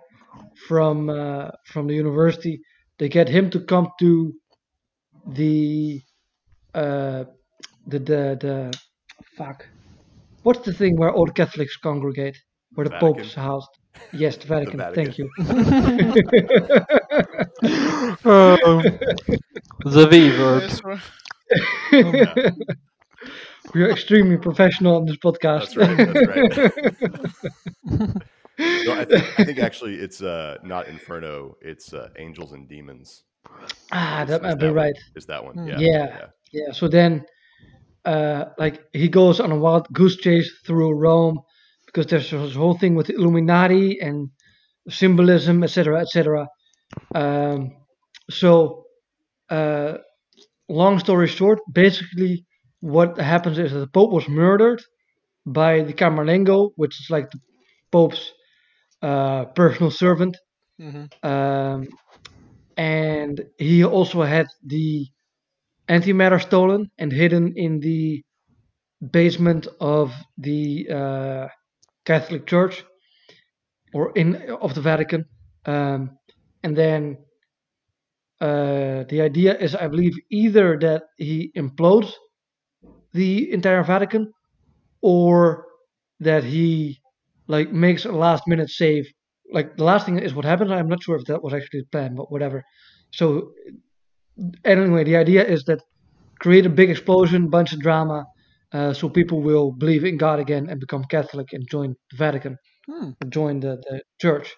[0.69, 2.61] from uh, from the university.
[2.99, 4.35] They get him to come to
[5.27, 6.03] the
[6.75, 7.25] uh,
[7.87, 8.79] the the the
[9.37, 9.67] fuck.
[10.43, 12.37] What's the thing where all catholics congregate?
[12.75, 13.01] Where the Vatican?
[13.01, 13.71] pope's housed
[14.13, 15.19] yes the vatican, thank Vatican.
[15.19, 15.31] you
[18.25, 18.83] um,
[19.85, 20.63] the V word.
[20.71, 21.01] This one-
[23.75, 25.75] we are extremely professional on this podcast.
[25.75, 25.97] That's right.
[25.97, 28.15] That's right.
[28.87, 31.57] no, I think, I think actually it's uh, not Inferno.
[31.61, 33.25] It's uh, Angels and Demons.
[33.93, 34.75] ah, Is- that is might be one.
[34.75, 34.97] right.
[35.17, 35.55] Is that one?
[35.55, 35.69] Hmm.
[35.69, 35.79] Yeah.
[35.81, 36.27] Yeah.
[36.53, 36.73] Yeah.
[36.73, 37.25] So then,
[38.05, 41.41] uh, like he goes on a wild goose chase through Rome
[41.87, 44.31] because there's this whole thing with Illuminati and
[44.89, 46.49] symbolism, etc., etc.
[47.15, 47.73] Um,
[48.31, 48.85] so,
[49.51, 49.99] uh,
[50.69, 52.47] long story short, basically
[52.81, 54.83] what happens is that the Pope was murdered
[55.47, 57.41] by the Camerlengo, which is like the
[57.93, 58.33] Pope's
[59.03, 60.37] uh, personal servant.
[60.81, 61.09] Mhm.
[61.23, 61.89] Um,
[62.77, 65.07] and he also had the
[65.89, 68.23] antimatter stolen and hidden in the
[69.13, 71.49] basement of the uh,
[72.05, 72.85] Catholic Church
[73.93, 75.25] or in of the Vatican.
[75.67, 76.19] Um,
[76.63, 77.19] and then
[78.47, 82.11] uh, the idea is, I believe, either that he implodes
[83.13, 84.33] the entire Vatican
[85.03, 85.67] or
[86.21, 87.01] that he
[87.49, 89.05] like makes a last minute save.
[89.53, 90.73] Like the last thing is what happened.
[90.73, 92.63] I'm not sure if that was actually the plan, but whatever.
[93.21, 93.53] so
[94.65, 95.83] anyway, the idea is that
[96.41, 98.25] create a big explosion, bunch of drama,
[98.73, 102.57] uh, so people will believe in God again and become Catholic and join the Vatican,
[102.87, 103.11] Hmm.
[103.29, 104.55] join the, the church.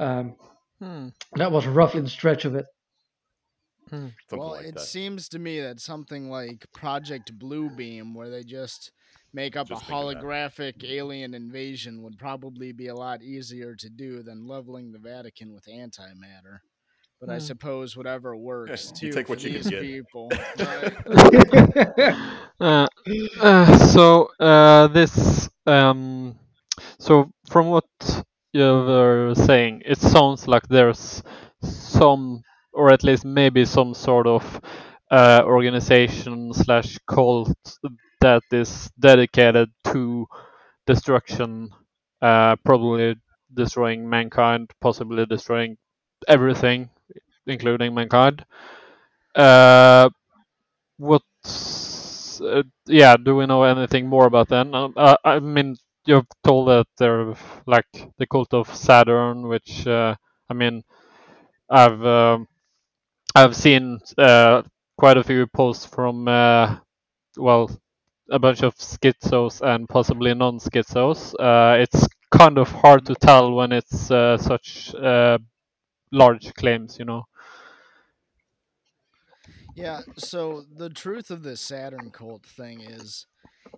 [0.00, 0.36] Um,
[0.80, 1.08] Hmm.
[1.36, 2.66] that was roughly the stretch of it.
[4.28, 4.88] Something well, like it that.
[4.88, 8.92] seems to me that something like Project Bluebeam, where they just
[9.32, 14.22] make up Just a holographic alien invasion, would probably be a lot easier to do
[14.22, 16.60] than leveling the Vatican with antimatter.
[17.20, 17.38] But I Hmm.
[17.38, 19.86] suppose whatever works you too take for what you can these get.
[19.88, 20.42] people.
[20.56, 20.98] right?
[22.60, 22.86] Uh,
[23.40, 26.34] uh, so uh, this um,
[26.98, 27.84] so from what
[28.52, 31.22] you were saying, it sounds like there's
[31.62, 32.42] some,
[32.76, 34.60] or at least maybe some sort of
[35.10, 37.54] uh, organization slash cult
[38.20, 40.26] that is dedicated to
[40.86, 41.70] destruction,
[42.22, 43.16] uh, probably
[43.54, 45.76] destroying mankind, possibly destroying
[46.28, 46.90] everything,
[47.46, 48.44] including mankind.
[49.34, 50.08] Uh,
[50.98, 53.16] what's uh, yeah?
[53.16, 54.74] Do we know anything more about them?
[54.74, 57.34] Um, uh, I mean, you've told that they're
[57.66, 57.86] like
[58.18, 60.16] the cult of Saturn, which uh,
[60.50, 60.84] I mean,
[61.70, 62.48] I've um,
[63.36, 64.62] I've seen uh,
[64.96, 66.78] quite a few posts from uh,
[67.36, 67.70] well,
[68.30, 71.34] a bunch of schizos and possibly non-schizos.
[71.38, 75.36] Uh, it's kind of hard to tell when it's uh, such uh,
[76.10, 77.24] large claims, you know.
[79.74, 83.26] Yeah, so the truth of this Saturn cult thing is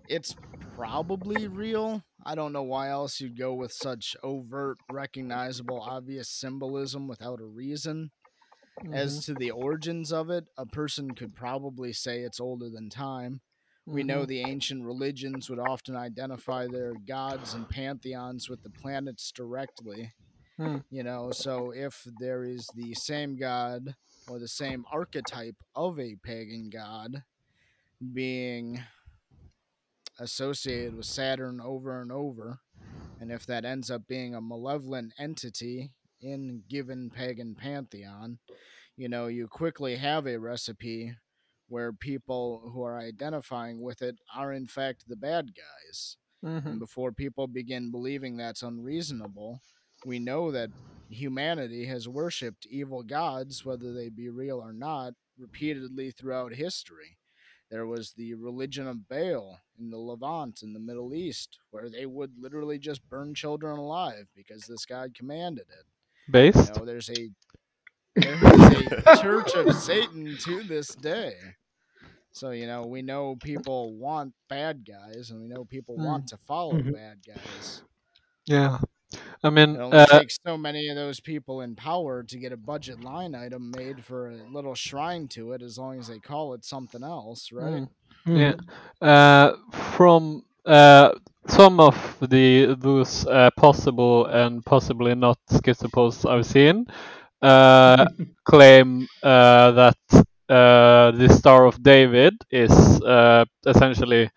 [0.07, 0.37] it's
[0.73, 2.03] probably real.
[2.25, 7.45] I don't know why else you'd go with such overt, recognizable, obvious symbolism without a
[7.45, 8.11] reason.
[8.91, 13.41] As to the origins of it, a person could probably say it's older than time.
[13.85, 19.31] We know the ancient religions would often identify their gods and pantheons with the planets
[19.31, 20.13] directly.
[20.57, 20.77] Hmm.
[20.91, 23.95] You know, so if there is the same god
[24.27, 27.23] or the same archetype of a pagan god
[28.13, 28.83] being
[30.19, 32.59] associated with Saturn over and over,
[33.19, 38.39] and if that ends up being a malevolent entity in given pagan pantheon,
[38.97, 41.15] you know, you quickly have a recipe
[41.67, 46.17] where people who are identifying with it are in fact the bad guys.
[46.43, 46.65] Mhm.
[46.65, 49.61] And before people begin believing that's unreasonable,
[50.05, 50.71] we know that
[51.09, 57.17] humanity has worshipped evil gods, whether they be real or not, repeatedly throughout history.
[57.69, 62.05] There was the religion of Baal in the Levant in the Middle East, where they
[62.05, 65.85] would literally just burn children alive because this god commanded it.
[66.29, 66.75] You Based?
[66.75, 67.29] know, there's a
[68.15, 71.33] there is a church of Satan to this day.
[72.31, 76.05] So, you know, we know people want bad guys and we know people Mm.
[76.05, 76.93] want to follow Mhm.
[76.93, 77.81] bad guys.
[78.45, 78.79] Yeah.
[79.43, 82.51] I mean, It only uh, takes so many of those people in power to get
[82.51, 86.19] a budget line item made for a little shrine to it, as long as they
[86.19, 87.87] call it something else, right?
[88.27, 88.57] mm.
[89.01, 89.07] Yeah.
[89.07, 89.55] Uh,
[89.91, 91.11] from uh,
[91.47, 96.85] some of the those uh, possible and possibly not schizopos I've seen
[97.41, 98.05] uh,
[98.45, 99.97] claim uh, that
[100.49, 104.29] uh, the Star of David is uh, essentially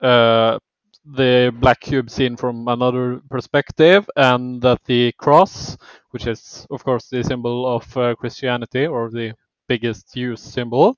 [0.00, 0.58] uh,
[1.04, 5.76] the black cube seen from another perspective, and that the cross,
[6.10, 9.34] which is of course the symbol of uh, Christianity or the
[9.68, 10.96] biggest used symbol,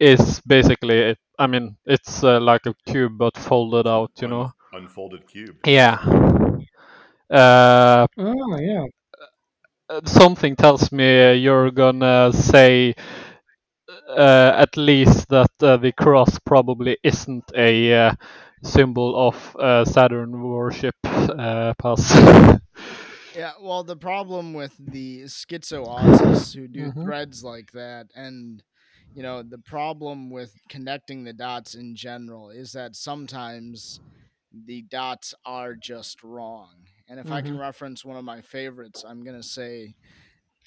[0.00, 4.52] is basically I mean it's uh, like a cube but folded out, you Un- know.
[4.72, 5.56] unfolded cube.
[5.66, 5.98] Yeah.
[7.30, 8.86] Uh, Oh yeah.
[9.88, 12.94] uh, something tells me you're gonna say
[14.08, 18.12] uh, at least that uh, the cross probably isn't a uh,
[18.62, 20.94] symbol of uh, Saturn worship.
[21.04, 22.12] Uh, Paz.
[23.34, 27.02] Yeah, well, the problem with the schizo autists who do Mhm.
[27.02, 28.62] threads like that, and
[29.14, 34.00] you know, the problem with connecting the dots in general is that sometimes
[34.52, 36.86] the dots are just wrong.
[37.08, 37.58] And if I can Mhm.
[37.58, 39.96] reference one of my favorites, I'm gonna say,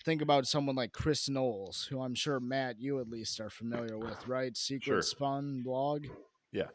[0.05, 3.99] think about someone like Chris Knowles, who I'm sure Matt, you at least are familiar
[3.99, 4.55] with, right?
[4.57, 5.03] Secret Sure.
[5.03, 6.07] Spun blog
[6.51, 6.69] Yeah.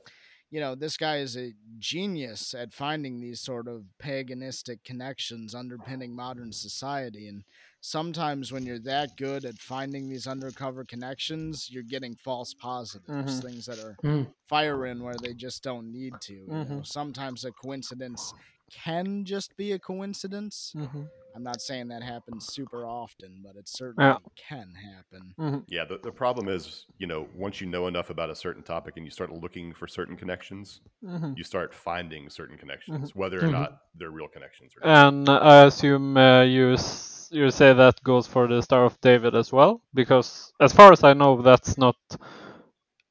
[0.51, 6.15] you know, this guy is a genius at finding these sort of paganistic connections underpinning
[6.15, 7.27] modern society.
[7.29, 7.45] And
[7.83, 13.43] sometimes when you're that good at finding these undercover connections, you're getting false positives, Mhm.
[13.43, 14.23] things that are Hmm.
[14.49, 16.35] firing where they just don't need to.
[16.35, 18.33] You know, sometimes a coincidence
[18.71, 20.75] can just be a coincidence.
[20.75, 21.11] Mhm.
[21.35, 25.35] I'm not saying that happens super often, but it certainly can happen.
[25.39, 25.65] Mhm.
[25.69, 28.95] Yeah, the, the problem is, you know, once you know enough about a certain topic
[28.97, 31.37] and you start looking for certain connections, Mhm.
[31.37, 33.19] you start finding certain connections, Mm-hmm.
[33.19, 34.89] whether or not they're real connections or not.
[34.89, 39.35] And I assume uh, you s- you say that goes for the Star of David
[39.35, 39.83] as well?
[39.95, 41.97] Because as far as I know, that's not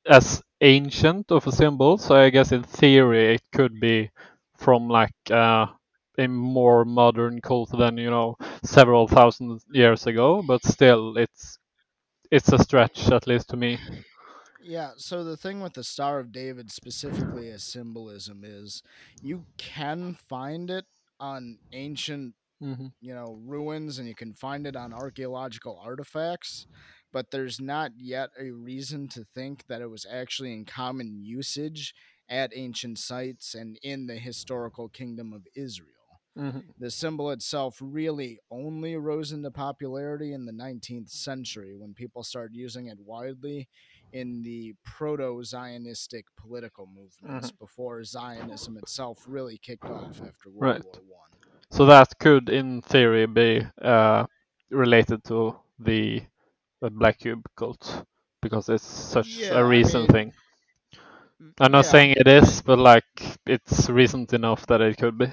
[0.10, 1.98] as ancient of a symbol.
[1.98, 4.10] So I guess in theory it could be
[4.58, 5.68] from like uh,
[6.18, 10.44] a more modern cult than you know several thousand years ago.
[10.46, 11.58] But still, it's
[12.32, 13.80] it's a stretch at least to me.
[14.60, 18.84] Yeah, so the thing with the Star of David specifically as symbolism is
[19.22, 20.86] you can find it
[21.20, 26.68] on ancient, hmm you know, ruins and you can find it on archaeological artifacts,
[27.12, 31.94] but there's not yet a reason to think that it was actually in common usage
[32.30, 36.22] at ancient sites and in the historical kingdom of Israel.
[36.36, 42.24] hmm The symbol itself really only rose into popularity in the 19th century when people
[42.24, 43.70] started using it widely
[44.12, 50.84] in the proto Zionistic political movements before Zionism itself really kicked off after World Right.
[50.84, 51.41] War One.
[51.72, 54.26] So that could, in theory, be uh,
[54.70, 56.22] related to the,
[56.82, 58.06] the Black Cube cult
[58.42, 60.34] because it's such Yeah, a I recent mean, thing.
[61.60, 63.06] I'm not yeah, saying it is, but like
[63.46, 65.28] it's recent enough that it could be.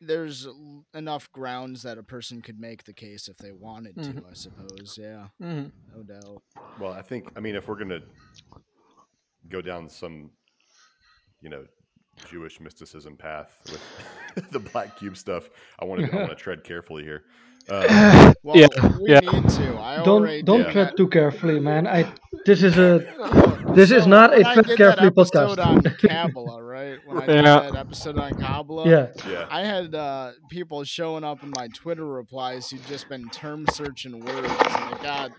[0.00, 0.46] There's
[0.94, 4.26] enough grounds that a person could make the case if they wanted to, Mhm.
[4.28, 4.98] I suppose.
[5.00, 6.42] Yeah, hmm no doubt.
[6.78, 8.00] Well, I think I mean if we're gonna
[9.48, 10.30] go down some,
[11.40, 11.64] you know,
[12.28, 13.60] Jewish mysticism path
[14.34, 17.24] with the black cube stuff, I want to I want to tread carefully here.
[17.68, 18.66] Um, Well, yeah,
[18.98, 19.20] we yeah.
[19.20, 19.78] need to.
[19.78, 21.86] I Don't don't did tread too carefully, man.
[21.86, 22.10] I
[22.46, 23.00] this is a
[23.70, 25.64] Look, This is not a when I tread did carefully podcast.
[25.64, 26.98] on Kabbalah, right?
[27.06, 27.60] When I did Yeah.
[27.60, 29.06] that episode on Kabbalah, yeah.
[29.28, 33.66] yeah, I had uh, people showing up in my Twitter replies who'd just been term
[33.72, 34.48] searching words.
[34.48, 35.30] And it got,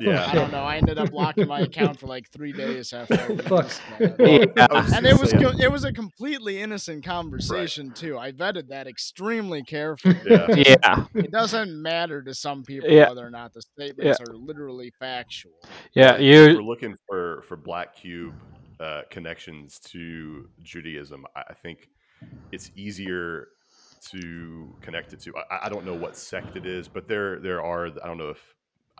[0.00, 0.26] Yeah.
[0.26, 0.64] I don't know.
[0.64, 3.50] I ended up locking my account for like three days after I Fuck.
[3.50, 4.18] released that.
[4.18, 4.66] Well, Yeah.
[4.68, 8.18] I was just And it was saying- go- it was a completely innocent conversation too.
[8.18, 10.16] I vetted that extremely carefully.
[10.26, 10.46] Yeah.
[10.56, 13.08] Yeah, It doesn't matter to some people Yeah.
[13.10, 15.52] whether or not the statements are literally factual.
[15.94, 16.12] yeah.
[16.12, 18.34] But if we're looking for for black cube
[18.80, 21.26] uh, connections to Judaism.
[21.34, 21.88] I, think
[22.52, 23.48] it's easier
[24.10, 25.34] to connect it to.
[25.50, 27.86] I, I don't know what sect it is, but there there are.
[27.86, 28.54] I don't know if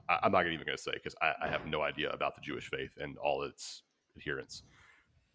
[0.09, 2.41] I, I'm not even going to say because I, I have no idea about the
[2.41, 3.83] Jewish faith and all its
[4.17, 4.62] adherents.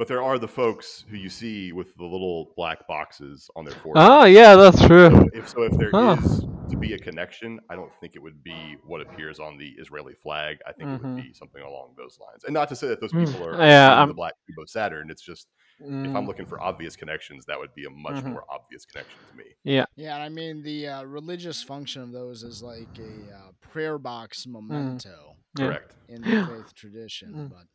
[0.01, 3.75] But there are the folks who you see with the little black boxes on their
[3.75, 4.09] forehead.
[4.09, 5.29] oh yeah, that's So true.
[5.31, 6.47] if so, if there is Huh.
[6.71, 10.15] to be a connection, I don't think it would be what appears on the Israeli
[10.15, 10.57] flag.
[10.65, 11.01] I think it Mhm.
[11.03, 12.45] would be something along those lines.
[12.45, 13.27] And not to say that those Mm.
[13.27, 15.11] people are Yeah, in the black cube of Saturn.
[15.11, 18.31] It's just if I'm Mm, looking for obvious connections, that would be a much Mhm.
[18.33, 19.53] more obvious connection to me.
[19.65, 23.99] yeah, Yeah, I mean the uh, religious function of those is like a uh, prayer
[23.99, 25.65] box memento Yeah.
[25.67, 25.93] Correct.
[26.09, 27.35] in the faith tradition.
[27.35, 27.49] Mm.
[27.51, 27.67] But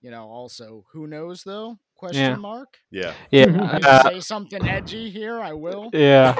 [0.00, 1.78] you know, also, who knows though?
[1.96, 2.78] Question mark.
[2.90, 3.14] Yeah.
[3.30, 5.40] yeah, Want uh, say something edgy here?
[5.40, 5.94] I will.
[5.94, 6.34] yeah.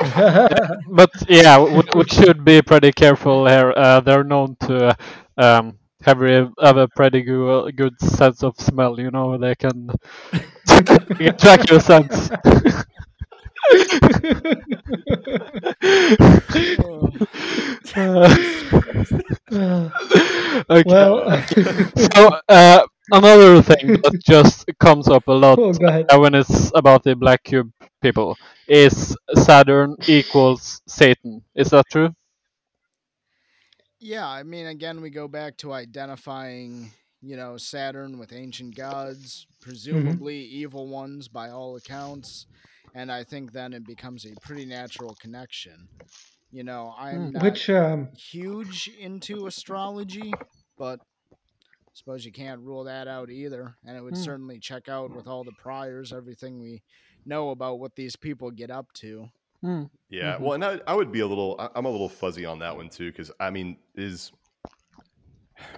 [0.89, 3.73] But yeah, we, we should be pretty careful here.
[3.77, 4.97] Uh, they're known to
[5.37, 8.99] um, have, re- have a pretty good, good sense of smell.
[9.01, 9.91] You know, they can,
[11.19, 12.31] can track your sense.
[19.53, 19.91] Uh,
[20.71, 20.85] okay.
[20.85, 21.45] well,
[22.15, 26.11] so uh, another thing that just comes up a lot oh, go ahead.
[26.17, 27.71] when it's about the black cube
[28.03, 31.43] people is Saturn equals Satan.
[31.55, 32.11] Is that true?
[33.99, 39.47] Yeah, I mean, again, we go back to identifying, you know, Saturn with ancient gods,
[39.61, 42.47] presumably evil ones by all accounts,
[42.95, 45.89] and I think then it becomes a pretty natural connection.
[46.51, 47.33] You know, I'm Hmm.
[47.33, 50.41] not Which um, huge into astrology,
[50.79, 51.10] but I
[51.95, 53.75] suppose you can't rule that out either.
[53.87, 54.23] And it would Hmm.
[54.23, 56.83] certainly check out with all the priors, everything we
[57.27, 59.29] know about what these people get up to.
[59.61, 59.85] Hmm.
[60.09, 60.37] Yeah.
[60.37, 60.41] Mhm.
[60.41, 61.57] Well, and I, I would be a little.
[61.59, 64.33] I- I'm a little fuzzy on that one too, because I mean, is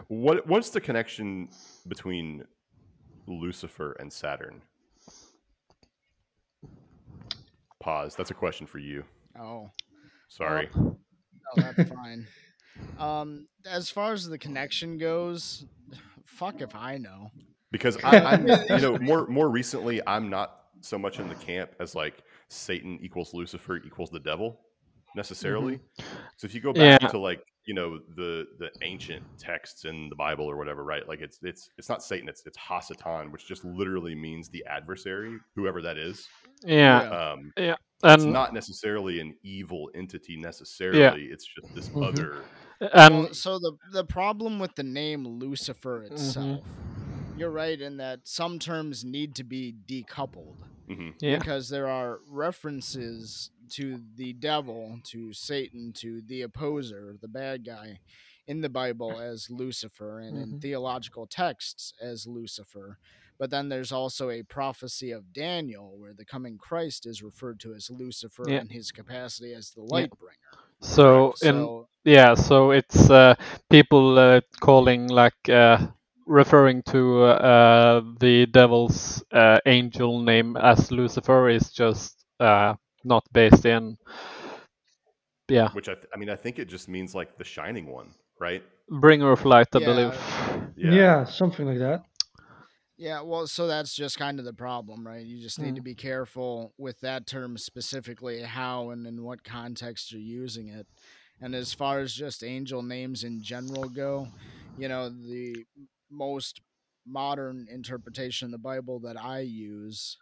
[0.09, 1.49] what what's the connection
[1.89, 2.45] between
[3.27, 4.63] Lucifer and Saturn?
[7.81, 8.15] Pause.
[8.15, 9.05] That's a question for you.
[9.39, 9.71] Oh,
[10.29, 10.69] Sorry.
[10.77, 10.97] no,
[11.57, 12.27] that's fine.
[12.99, 15.67] Um, as far as the connection goes,
[16.27, 17.31] fuck if I know.
[17.71, 21.71] because I, I'm, you know, more more recently, I'm not so much in the camp
[21.81, 24.61] as like Satan equals Lucifer equals the devil
[25.15, 25.79] necessarily.
[26.37, 27.09] So if you go back Yeah.
[27.09, 31.07] to like you know the the ancient texts in the Bible or whatever, right?
[31.07, 35.39] Like it's it's it's not Satan, it's it's Hasatan, which just literally means the adversary,
[35.55, 36.27] whoever that is.
[36.65, 37.01] Yeah,
[37.33, 41.01] Um, and it's not necessarily an evil entity necessarily.
[41.27, 41.33] Yeah.
[41.33, 42.07] It's just this Mhm.
[42.09, 42.45] other.
[42.95, 46.65] And Well, so the the problem with the name Lucifer itself,
[47.37, 50.59] you're right in that some terms need to be decoupled
[50.89, 51.15] Mhm.
[51.21, 57.65] yeah, because there are references to the devil, to Satan, to the opposer, the bad
[57.65, 58.01] guy
[58.47, 60.61] in the Bible as Lucifer and in Mhm.
[60.61, 62.99] theological texts as Lucifer.
[63.39, 67.75] But then there's also a prophecy of Daniel where the coming Christ is referred to
[67.75, 68.61] as Lucifer Yeah.
[68.61, 70.37] in his capacity as the light bringer.
[70.81, 73.35] So in So yeah, so it's uh,
[73.71, 75.79] people uh, calling like uh,
[76.27, 82.75] referring to uh, the devil's uh, angel name as Lucifer is just uh,
[83.05, 83.97] not based in
[85.49, 88.15] yeah Which I, th- I mean, I think it just means like the shining one,
[88.41, 88.63] right?
[88.89, 89.85] bringer of light, I Yeah.
[89.85, 90.17] believe.
[90.77, 91.25] Yeah.
[91.25, 92.05] something like that.
[92.97, 95.25] Yeah, well, so that's just kind of the problem, right?
[95.25, 95.85] You just need to Mm.
[95.85, 100.87] be careful with that term specifically, how and in what context you're using it.
[101.41, 104.29] And as far as just angel names in general go,
[104.79, 105.65] you know, the
[106.11, 106.61] most
[107.07, 110.17] modern interpretation of the Bible that I use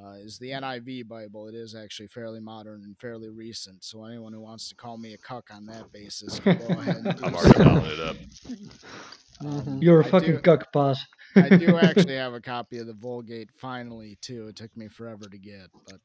[0.00, 1.48] uh, is the NIV Bible.
[1.48, 3.82] It is actually fairly modern and fairly recent.
[3.84, 6.96] So anyone who wants to call me a cuck on that basis can go ahead
[6.98, 8.16] and I'm already calling it up.
[9.42, 11.02] Um, You're a I fucking do- cuck, boss.
[11.34, 14.48] I do actually have a copy of the Vulgate finally too.
[14.48, 15.96] It took me forever to get, but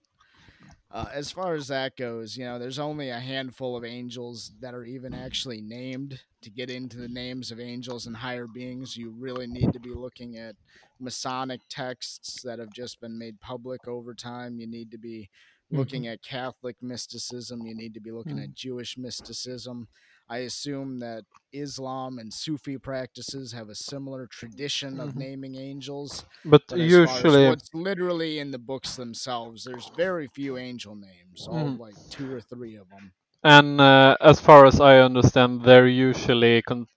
[0.91, 4.73] uh, as far as that goes, you know, there's only a handful of angels that
[4.73, 6.21] are even actually named.
[6.43, 9.89] To get into the names of angels and higher beings, you really need to be
[9.89, 10.55] looking at
[10.99, 14.59] Masonic texts that have just been made public over time.
[14.59, 15.29] You need to be
[15.71, 17.65] looking at Catholic mysticism.
[17.65, 18.43] You need to be looking Mm.
[18.43, 19.87] at Jewish mysticism.
[20.29, 25.19] I assume that Islam and Sufi practices have a similar tradition of Mhm.
[25.19, 26.25] naming angels.
[26.43, 30.57] But But as far as usually, what's literally in the books themselves, there's very few
[30.57, 31.79] angel names, all Mhm.
[31.79, 33.13] like two or three of them.
[33.43, 36.87] and uh, as far as I understand, they're usually con-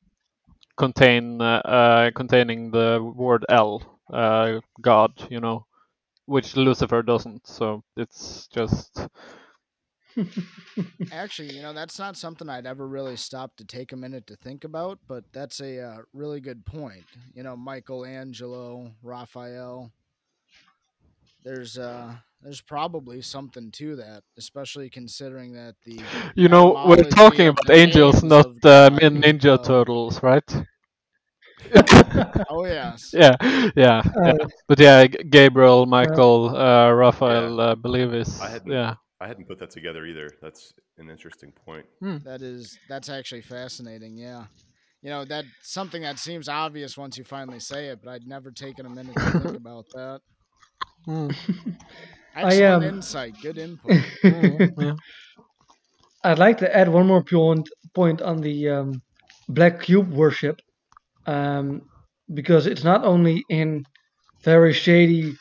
[0.77, 5.67] contain uh, uh, containing the word L, uh, God, you know,
[6.27, 7.47] which Lucifer doesn't.
[7.47, 9.07] So it's just
[11.11, 14.37] Actually, you know, that's not something I'd ever really stop to take a minute to
[14.37, 17.07] think about, but that's a uh, really good point.
[17.35, 19.93] You know, Michelangelo, Raphael.
[21.45, 27.49] There's uh there's probably something to that, especially considering that the you know we're talking
[27.49, 30.45] about angels, not of uh, God Min is, Ninja uh, Turtles, right?
[32.49, 33.17] Oh yes.
[33.19, 33.37] yeah,
[33.77, 34.33] yeah, yeah.
[34.33, 38.95] Uh, But yeah, Gabriel, Michael, uh, Raphael, I believe is I yeah.
[39.21, 40.31] I hadn't put that together either.
[40.41, 41.87] That's an interesting point.
[42.25, 44.45] That is that's actually fascinating, yeah.
[45.03, 48.51] You know, that something that seems obvious once you finally say it, but I'd never
[48.51, 50.21] taken a minute to think about that.
[51.07, 51.35] Mm,
[52.35, 53.93] Excellent um, insight, good input.
[54.25, 54.95] mm, yeah.
[56.25, 59.03] I'd like to add one more point point on the um,
[59.49, 60.61] black cube worship,
[61.27, 61.83] um,
[62.35, 63.85] because it's not only in
[64.43, 65.35] very shady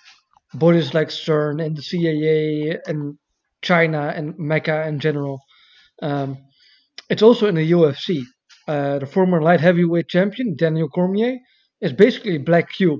[0.53, 3.17] bodies like CERN and the CIA and
[3.61, 5.41] China and Mecca in general.
[6.01, 6.37] Um,
[7.09, 8.21] it's also in the UFC.
[8.67, 11.37] Uh, the former light heavyweight champion Daniel Cormier
[11.81, 12.99] is basically a black cube.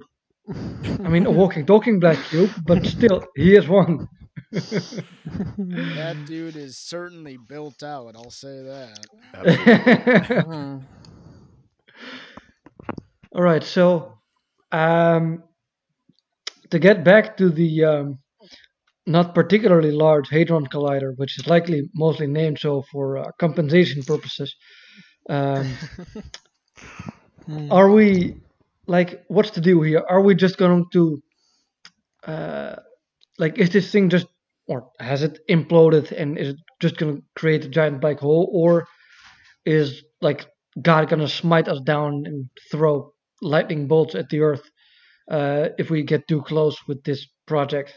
[0.49, 4.07] I mean, a walking, talking black cube, but still, he is one.
[4.51, 9.07] That dude is certainly built out, I'll say that.
[13.33, 14.19] All right, so
[14.71, 15.43] um,
[16.69, 18.19] to get back to the um,
[19.07, 24.53] not particularly large Hadron Collider, which is likely mostly named so for uh, compensation purposes,
[25.29, 25.71] um,
[27.71, 28.35] are we
[28.85, 30.03] like what's the deal here?
[30.09, 31.21] Are we just going to
[32.25, 32.75] uh,
[33.39, 34.27] like is this thing just
[34.67, 38.49] or has it imploded and is it just going to create a giant black hole
[38.53, 38.85] or
[39.65, 40.47] is like
[40.81, 44.63] God going to smite us down and throw lightning bolts at the earth
[45.31, 47.93] uh, if we get too close with this project?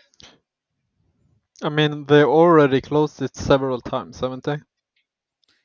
[1.62, 4.58] I mean, they already closed it several times, haven't they?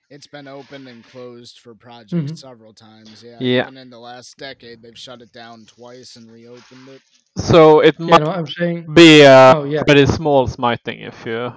[0.10, 2.39] It's been opened and closed for projects Mhm.
[2.39, 3.24] several times.
[3.24, 3.43] Yeah.
[3.43, 3.70] Yeah.
[3.70, 7.04] Even in the last decade, they've shut it down twice and reopened it.
[7.38, 8.91] So it You might know, I'm saying.
[8.93, 9.84] be uh, Oh yeah.
[9.86, 11.52] pretty small smiting, if you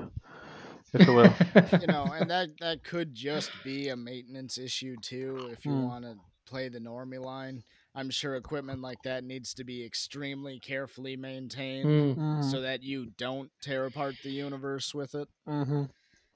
[0.95, 1.39] if you will.
[1.78, 5.49] You know, and that that could just be a maintenance issue too.
[5.53, 5.89] If you Hmm.
[5.89, 7.62] want to play the normie line,
[7.99, 11.86] I'm sure equipment like that needs to be extremely carefully maintained.
[11.88, 12.16] Mm.
[12.16, 15.28] Mm, so that you don't tear apart the universe with it.
[15.46, 15.84] hmm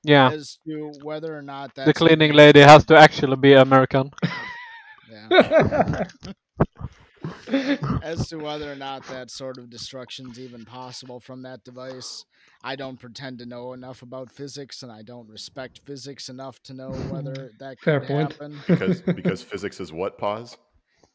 [0.03, 3.53] Yeah, As to whether or not that's the cleaning even- lady has to actually be
[3.55, 4.11] American.
[5.11, 6.05] Yeah.
[8.03, 12.25] As to whether or not that sort of destruction's even possible from that device,
[12.65, 16.75] I don't pretend to know enough about physics, and I don't respect physics enough to
[16.75, 18.33] know whether that Fair could point.
[18.33, 18.59] happen.
[18.67, 20.57] because because physics is what pause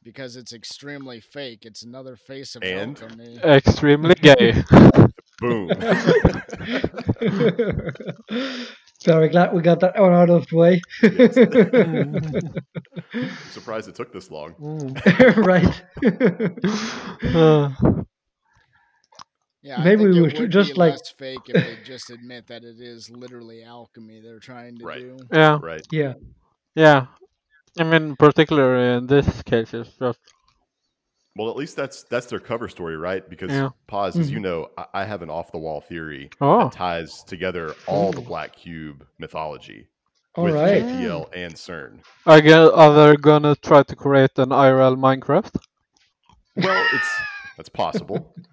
[0.08, 1.66] Because it's extremely fake.
[1.66, 2.98] It's another face of And?
[2.98, 3.38] alchemy.
[3.44, 4.64] Extremely gay.
[5.40, 5.68] Boom.
[9.04, 10.80] Very glad we got that one out of the way.
[13.52, 14.56] Surprised it took this long.
[15.36, 15.84] right.
[17.36, 17.70] Uh,
[19.62, 21.78] Yeah, I Maybe think we it should would just, be like- less fake if they
[21.84, 25.02] just admit that it is literally alchemy they're trying to Right.
[25.02, 25.18] do.
[25.34, 25.86] yeah, Right.
[25.92, 26.14] yeah.
[26.76, 27.08] yeah.
[27.80, 30.20] I mean, particularly in this case, it's just
[31.36, 33.28] Well, at least that's that's their cover story, right?
[33.30, 33.70] Because Yeah.
[33.88, 34.34] pause, as Mhm.
[34.34, 38.12] you know, I, I have an off the wall theory oh, that ties together all
[38.12, 39.88] the Black Cube mythology
[40.36, 40.84] All with right.
[40.84, 42.02] JPL and CERN.
[42.26, 45.56] I guess are they gonna try to create an IRL Minecraft?
[46.56, 47.22] Well, it's
[47.58, 48.34] that's possible.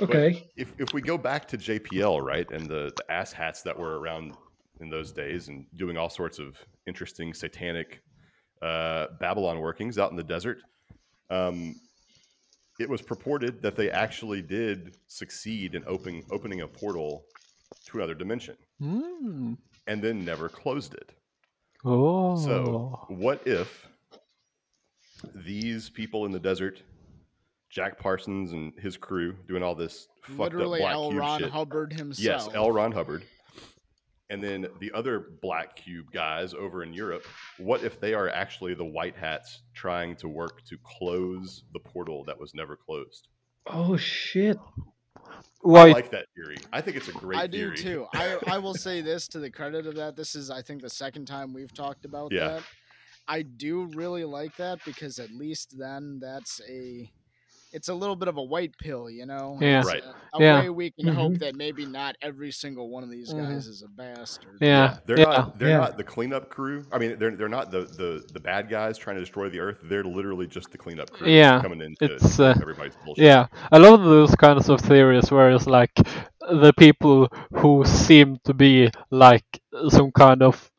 [0.00, 0.48] Okay.
[0.56, 3.98] if if we go back to JPL, right, and the the ass hats that were
[3.98, 4.36] around
[4.80, 6.56] in those days and doing all sorts of
[6.86, 8.00] interesting satanic
[8.62, 10.58] uh, Babalon workings out in the desert,
[11.30, 11.74] um,
[12.80, 17.24] it was purported that they actually did succeed in opening opening a portal
[17.86, 19.54] to another dimension Hmm.
[19.86, 21.12] and then never closed it.
[21.84, 22.36] Oh.
[22.36, 23.88] So, what if
[25.34, 26.82] these people in the desert,
[27.70, 31.08] Jack Parsons and his crew, doing all this fucked Literally up black L.
[31.10, 31.50] cube Ron shit?
[31.50, 32.24] Hubbard himself.
[32.24, 32.70] Yes, L.
[32.70, 33.24] Ron Hubbard.
[34.30, 37.24] And then the other black cube guys over in Europe,
[37.58, 42.24] what if they are actually the white hats trying to work to close the portal
[42.24, 43.28] that was never closed?
[43.66, 44.58] Oh shit.
[45.16, 45.30] I
[45.62, 45.84] Why?
[45.90, 46.56] like that theory.
[46.72, 48.06] I think it's a great I do too.
[48.14, 50.14] I, I will say this to the credit of that.
[50.16, 52.48] This is, I think, the second time we've talked about Yeah.
[52.48, 52.62] that.
[53.26, 57.10] I do really like that because at least then that's a,
[57.72, 59.58] it's a little bit of a white pill, you know.
[59.60, 59.80] Yeah.
[59.80, 60.02] It's Right.
[60.04, 60.60] A, a Yeah.
[60.60, 61.38] way we can hope Mhm.
[61.40, 63.48] that maybe not every single one of these Mhm.
[63.48, 64.58] guys is a bastard.
[64.60, 64.98] Yeah.
[65.06, 65.24] They're yeah.
[65.24, 65.78] not they're Yeah.
[65.78, 66.84] not the cleanup crew.
[66.92, 69.78] I mean, they're they're not the, the the bad guys trying to destroy the earth.
[69.82, 73.24] They're literally just the cleanup crew Yeah, coming in it's, uh, everybody's bullshit.
[73.24, 75.92] Yeah, I love those kinds of theories where it's like
[76.40, 79.44] the people who seem to be like
[79.88, 80.70] some kind of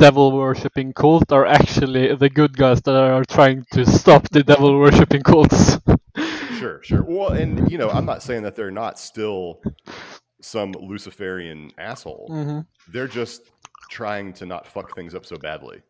[0.00, 4.78] devil worshipping cult are actually the good guys that are trying to stop the devil
[4.78, 5.78] worshipping cults.
[6.58, 7.02] Sure, sure.
[7.02, 9.62] Well, and you know, I'm not saying that they're not still
[10.42, 12.26] some Luciferian asshole.
[12.28, 12.60] hmm
[12.92, 13.40] They're just
[13.88, 15.80] trying to not fuck things up so badly.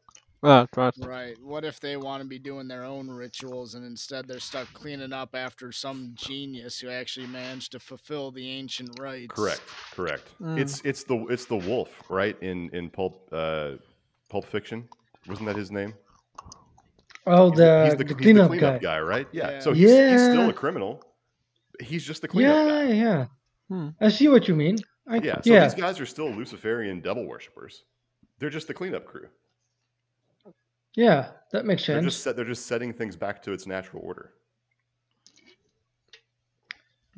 [0.43, 0.95] Right, right.
[1.03, 1.37] Right.
[1.43, 5.13] What if they want to be doing their own rituals and instead they're stuck cleaning
[5.13, 9.35] up after some genius who actually managed to fulfill the ancient rites?
[9.35, 10.29] Correct, correct.
[10.41, 10.59] Mm.
[10.59, 12.37] It's it's the it's the wolf, right?
[12.41, 13.73] In in pulp uh,
[14.31, 14.89] Pulp Fiction,
[15.29, 15.93] wasn't that his name?
[17.27, 18.79] Oh, He's the, he's the, cleanup guy.
[18.79, 19.29] guy, right?
[19.33, 19.51] Yeah.
[19.51, 19.59] Yeah.
[19.61, 21.03] So he's, he's still a criminal.
[21.81, 22.85] He's just the cleanup guy.
[22.85, 23.27] Yeah, yeah.
[23.69, 23.89] Hmm.
[24.01, 24.79] I see what you mean.
[25.07, 25.41] I, Yeah.
[25.43, 25.65] So yeah.
[25.65, 27.85] these guys are still Luciferian devil worshippers.
[28.39, 29.29] They're just the cleanup crew.
[30.97, 32.05] yeah, that makes They're sense.
[32.15, 34.33] just set, they're just setting things back to its natural order.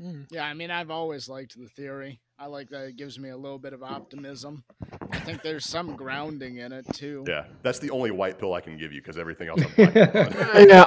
[0.00, 0.26] Mm.
[0.30, 2.20] Yeah, I mean, I've always liked the theory.
[2.38, 4.64] I like that it gives me a little bit of optimism.
[5.12, 7.24] I think there's some grounding in it too.
[7.28, 10.34] Yeah, that's the only white pill I can give you because everything else I'm black.
[10.68, 10.86] Yeah.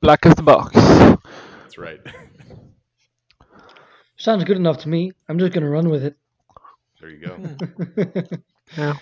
[0.00, 0.74] Black as the box.
[0.74, 2.00] That's right.
[4.16, 5.12] Sounds good enough to me.
[5.28, 6.16] I'm just gonna run with it.
[7.00, 8.36] There you go.
[8.76, 8.94] Yeah.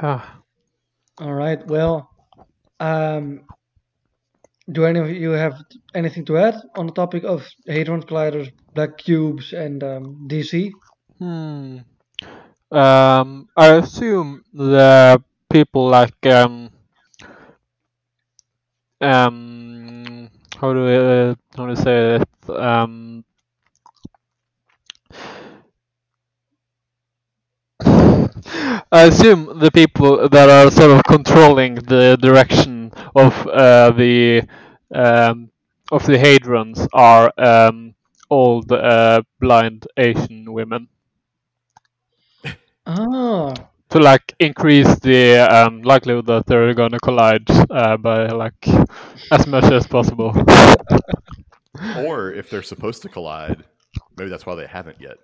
[0.00, 0.40] Ah.
[1.18, 1.64] All right.
[1.66, 2.10] Well,
[2.80, 3.44] um,
[4.70, 5.62] do any of you have
[5.94, 10.70] anything to add on the topic of hadron colliders, black cubes, and um, DC?
[11.18, 11.78] Hmm.
[12.70, 16.70] Um, I assume the people like um
[19.00, 23.23] um how do I uh, how I say it um
[28.92, 34.42] I assume the people that are sort of controlling the direction of uh, the
[34.94, 35.50] um,
[35.90, 37.94] of the hadrons are um,
[38.30, 40.88] old uh, blind Asian women
[42.86, 43.52] Ah,
[43.90, 48.66] to like increase the um, likelihood that they're gonna collide uh, by like
[49.30, 50.32] as much as possible.
[51.96, 53.64] or if they're supposed to collide,
[54.16, 55.16] maybe that's why they haven't yet,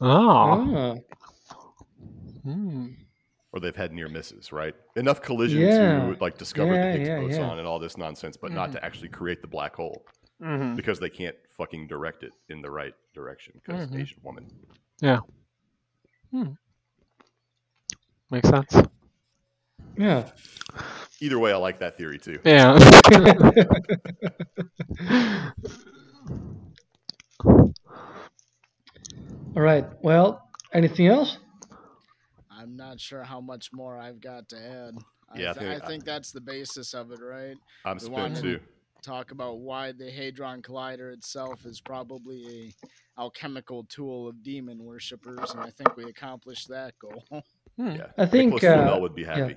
[0.00, 0.64] Ah.
[0.68, 0.94] ah,
[2.52, 2.86] Hmm.
[3.52, 4.52] or they've had near misses.
[4.52, 4.74] Right?
[4.96, 6.12] Enough collision Yeah.
[6.12, 7.58] to like discover Yeah, the Higgs yeah, boson yeah.
[7.58, 10.04] and all this nonsense, but not to actually create the black hole
[10.40, 14.00] hmm because they can't fucking direct it in the right direction because Mhm.
[14.00, 14.46] Asian woman.
[15.00, 15.20] Yeah.
[16.30, 16.52] Hmm.
[18.30, 18.76] Makes sense.
[19.96, 20.30] yeah.
[21.20, 22.38] Either way, I like that theory too.
[22.44, 22.78] Yeah.
[29.56, 29.84] All right.
[30.02, 31.38] Well, anything else?
[32.68, 34.94] I'm not sure how much more I've got to add.
[35.34, 37.56] I, Yeah, I th- I think- think that's the basis of it, right?
[37.86, 38.60] I'm We spent too.
[39.02, 42.74] talk about why the Hadron Collider itself is probably
[43.16, 47.22] a alchemical tool of demon worshippers, and I think we accomplished that goal.
[47.78, 47.90] Hmm.
[47.94, 49.36] Yeah, I think, Nicholas uh, would be yeah.
[49.36, 49.56] happy.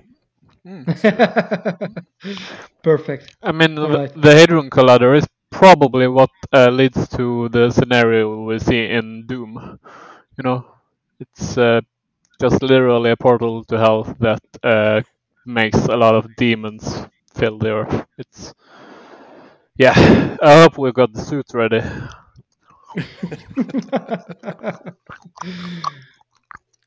[0.64, 0.82] Hmm.
[2.84, 3.34] Perfect.
[3.42, 4.14] I mean, the, Alright.
[4.22, 9.78] the Hadron Collider is probably what uh, leads to the scenario we see in Doom.
[10.38, 10.66] You know,
[11.18, 11.80] it's uh,
[12.42, 15.00] just literally a portal to hell that uh,
[15.46, 18.06] makes a lot of demons fill the earth.
[18.18, 18.52] It's
[19.78, 20.36] yeah.
[20.42, 21.80] I hope we've got the suit ready.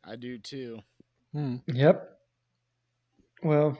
[0.03, 0.79] I do too.
[1.31, 1.57] Hmm.
[1.67, 2.09] Yep.
[3.43, 3.77] Well,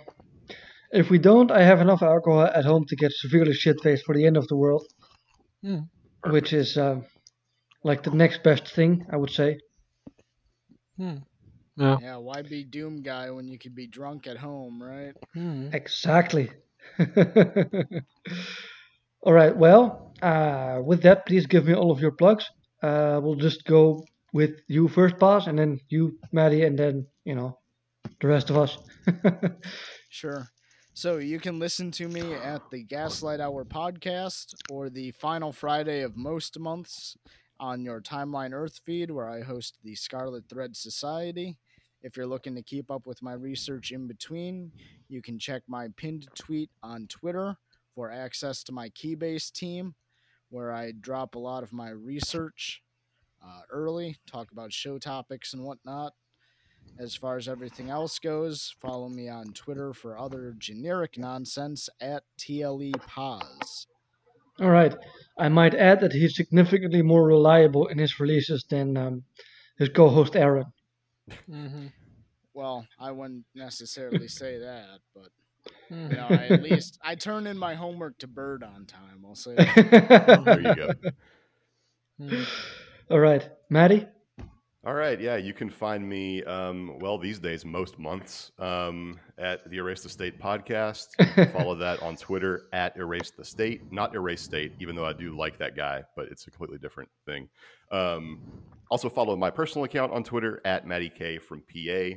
[0.91, 4.15] if we don't, I have enough alcohol at home to get severely shit faced for
[4.15, 4.85] the end of the world,
[5.61, 5.81] Hmm.
[6.27, 7.05] which is um,
[7.83, 9.59] like the next best thing, I would say.
[10.97, 11.17] Hmm.
[11.77, 11.97] Yeah.
[11.99, 15.15] Yeah, why be Doom guy when you could be drunk at home, right?
[15.33, 15.69] Hmm.
[15.73, 16.51] Exactly.
[19.21, 19.55] all right.
[19.55, 22.45] Well, uh, with that, please give me all of your plugs.
[22.81, 27.35] Uh, we'll just go with you first, boss, and then you, Maddie, and then you
[27.35, 27.57] know
[28.21, 28.77] the rest of us.
[30.09, 30.51] Sure.
[30.93, 36.01] So you can listen to me at the Gaslight Hour podcast or the final Friday
[36.01, 37.17] of most months
[37.59, 41.57] on your Timeline Earth feed, where I host the Scarlet Thread Society.
[42.05, 44.71] If you're looking to keep up with my research in between,
[45.07, 47.57] you can check my pinned tweet on Twitter
[47.95, 49.95] for access to my Keybase team,
[50.49, 52.83] where I drop a lot of my research
[53.43, 56.13] uh, early, talk about show topics and whatnot.
[56.99, 62.21] As far as everything else goes, follow me on Twitter for other generic nonsense at
[62.37, 63.87] TLE Paz.
[64.61, 64.95] all right.
[65.39, 69.23] I might add that he's significantly more reliable in his releases than um,
[69.79, 70.65] his co-host Aaron.
[71.49, 71.91] Mhm.
[72.53, 75.29] Well, I wouldn't necessarily say that, but
[75.89, 79.23] you know, I at least I turn in my homework to Bird on time.
[79.25, 79.55] I'll say.
[79.55, 80.41] that.
[80.45, 80.91] There you go.
[82.19, 82.43] Hmm.
[83.11, 84.07] All right, Maddie.
[84.85, 89.67] All right, yeah, you can find me, um, well, these days, most months, um, at
[89.71, 91.07] the Erase the State podcast.
[91.53, 95.35] Follow that on Twitter at Erase the State, not Erase State, even though I do
[95.35, 97.49] like that guy, but it's a completely different thing.
[97.91, 98.41] Um,
[98.89, 102.15] also, follow my personal account on Twitter at Matty K from PA,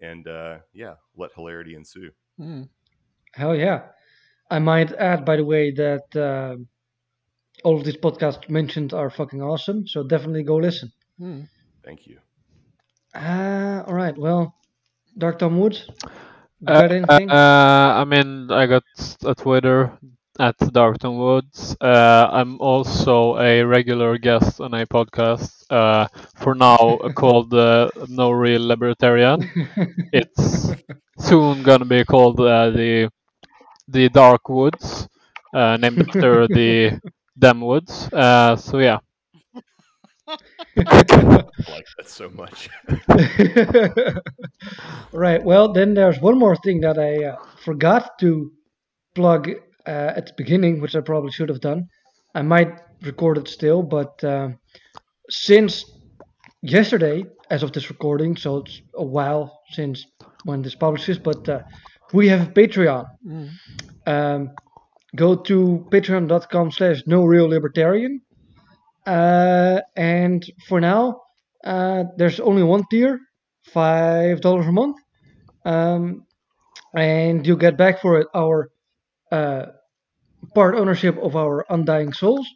[0.00, 2.10] and uh, yeah, let hilarity ensue.
[2.38, 2.62] Hmm.
[3.32, 3.82] Hell yeah.
[4.50, 6.68] I might add, by the way, that um
[7.64, 9.86] all of these podcasts mentioned are fucking awesome.
[9.86, 10.92] So definitely go listen.
[11.18, 11.42] Hmm.
[11.84, 12.18] Thank you.
[13.14, 14.16] Uh, all right.
[14.16, 14.54] Well,
[15.16, 15.88] Dark Tom Woods,
[16.66, 17.30] Uh, got anything?
[17.30, 18.84] Uh, I mean, I got
[19.24, 19.98] a Twitter
[20.38, 21.76] at Dark Tom Woods.
[21.80, 26.06] Uh, I'm also a regular guest on a podcast, uh,
[26.36, 29.40] for now called uh, No Real Libertarian.
[30.12, 30.70] It's
[31.18, 33.10] soon gonna be called uh, the
[33.88, 35.08] the Dark Woods,
[35.54, 37.00] uh, named after the
[37.38, 38.08] Dem Woods.
[38.12, 38.98] Uh, so yeah.
[40.76, 42.68] I like that so much.
[45.12, 45.42] right.
[45.42, 48.52] Well, then there's one more thing that I uh, forgot to
[49.14, 49.50] plug
[49.86, 51.88] uh, at the beginning, which I probably should have done.
[52.34, 52.72] I might
[53.02, 54.58] record it still, but um
[55.28, 55.84] since
[56.62, 60.06] yesterday, as of this recording, so it's a while since
[60.44, 61.60] when this publishes, but uh,
[62.12, 63.06] we have a Patreon.
[63.26, 63.50] Mm.
[64.06, 64.50] Um,
[65.14, 68.20] go to patreon.com slash no real libertarian.
[69.06, 71.22] Uh, and for now,
[71.64, 73.20] uh, there's only one tier,
[73.64, 74.96] five dollars a month,
[75.64, 76.24] um,
[76.94, 78.70] and you get back for it our
[79.32, 79.66] uh,
[80.54, 82.46] part ownership of our undying souls,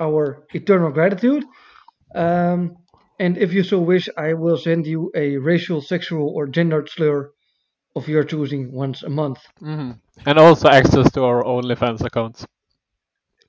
[0.00, 1.44] our eternal gratitude,
[2.14, 2.76] um,
[3.18, 7.30] and if you so wish, I will send you a racial, sexual, or gendered slur
[7.96, 9.40] of your choosing once a month.
[9.60, 9.92] hmm
[10.26, 12.46] And also access to our OnlyFans accounts.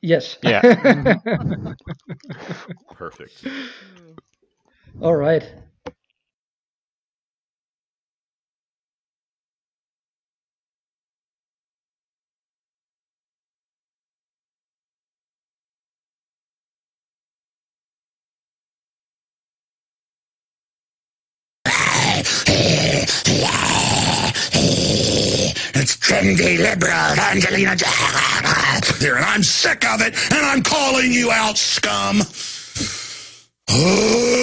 [0.01, 0.37] Yes.
[0.41, 0.61] Yeah.
[2.91, 3.45] Perfect.
[5.01, 5.43] All right.
[25.79, 27.75] It's trendy liberal Angelina
[28.99, 32.21] here, and I'm sick of it, and I'm calling you out, scum.
[33.69, 34.37] Oh.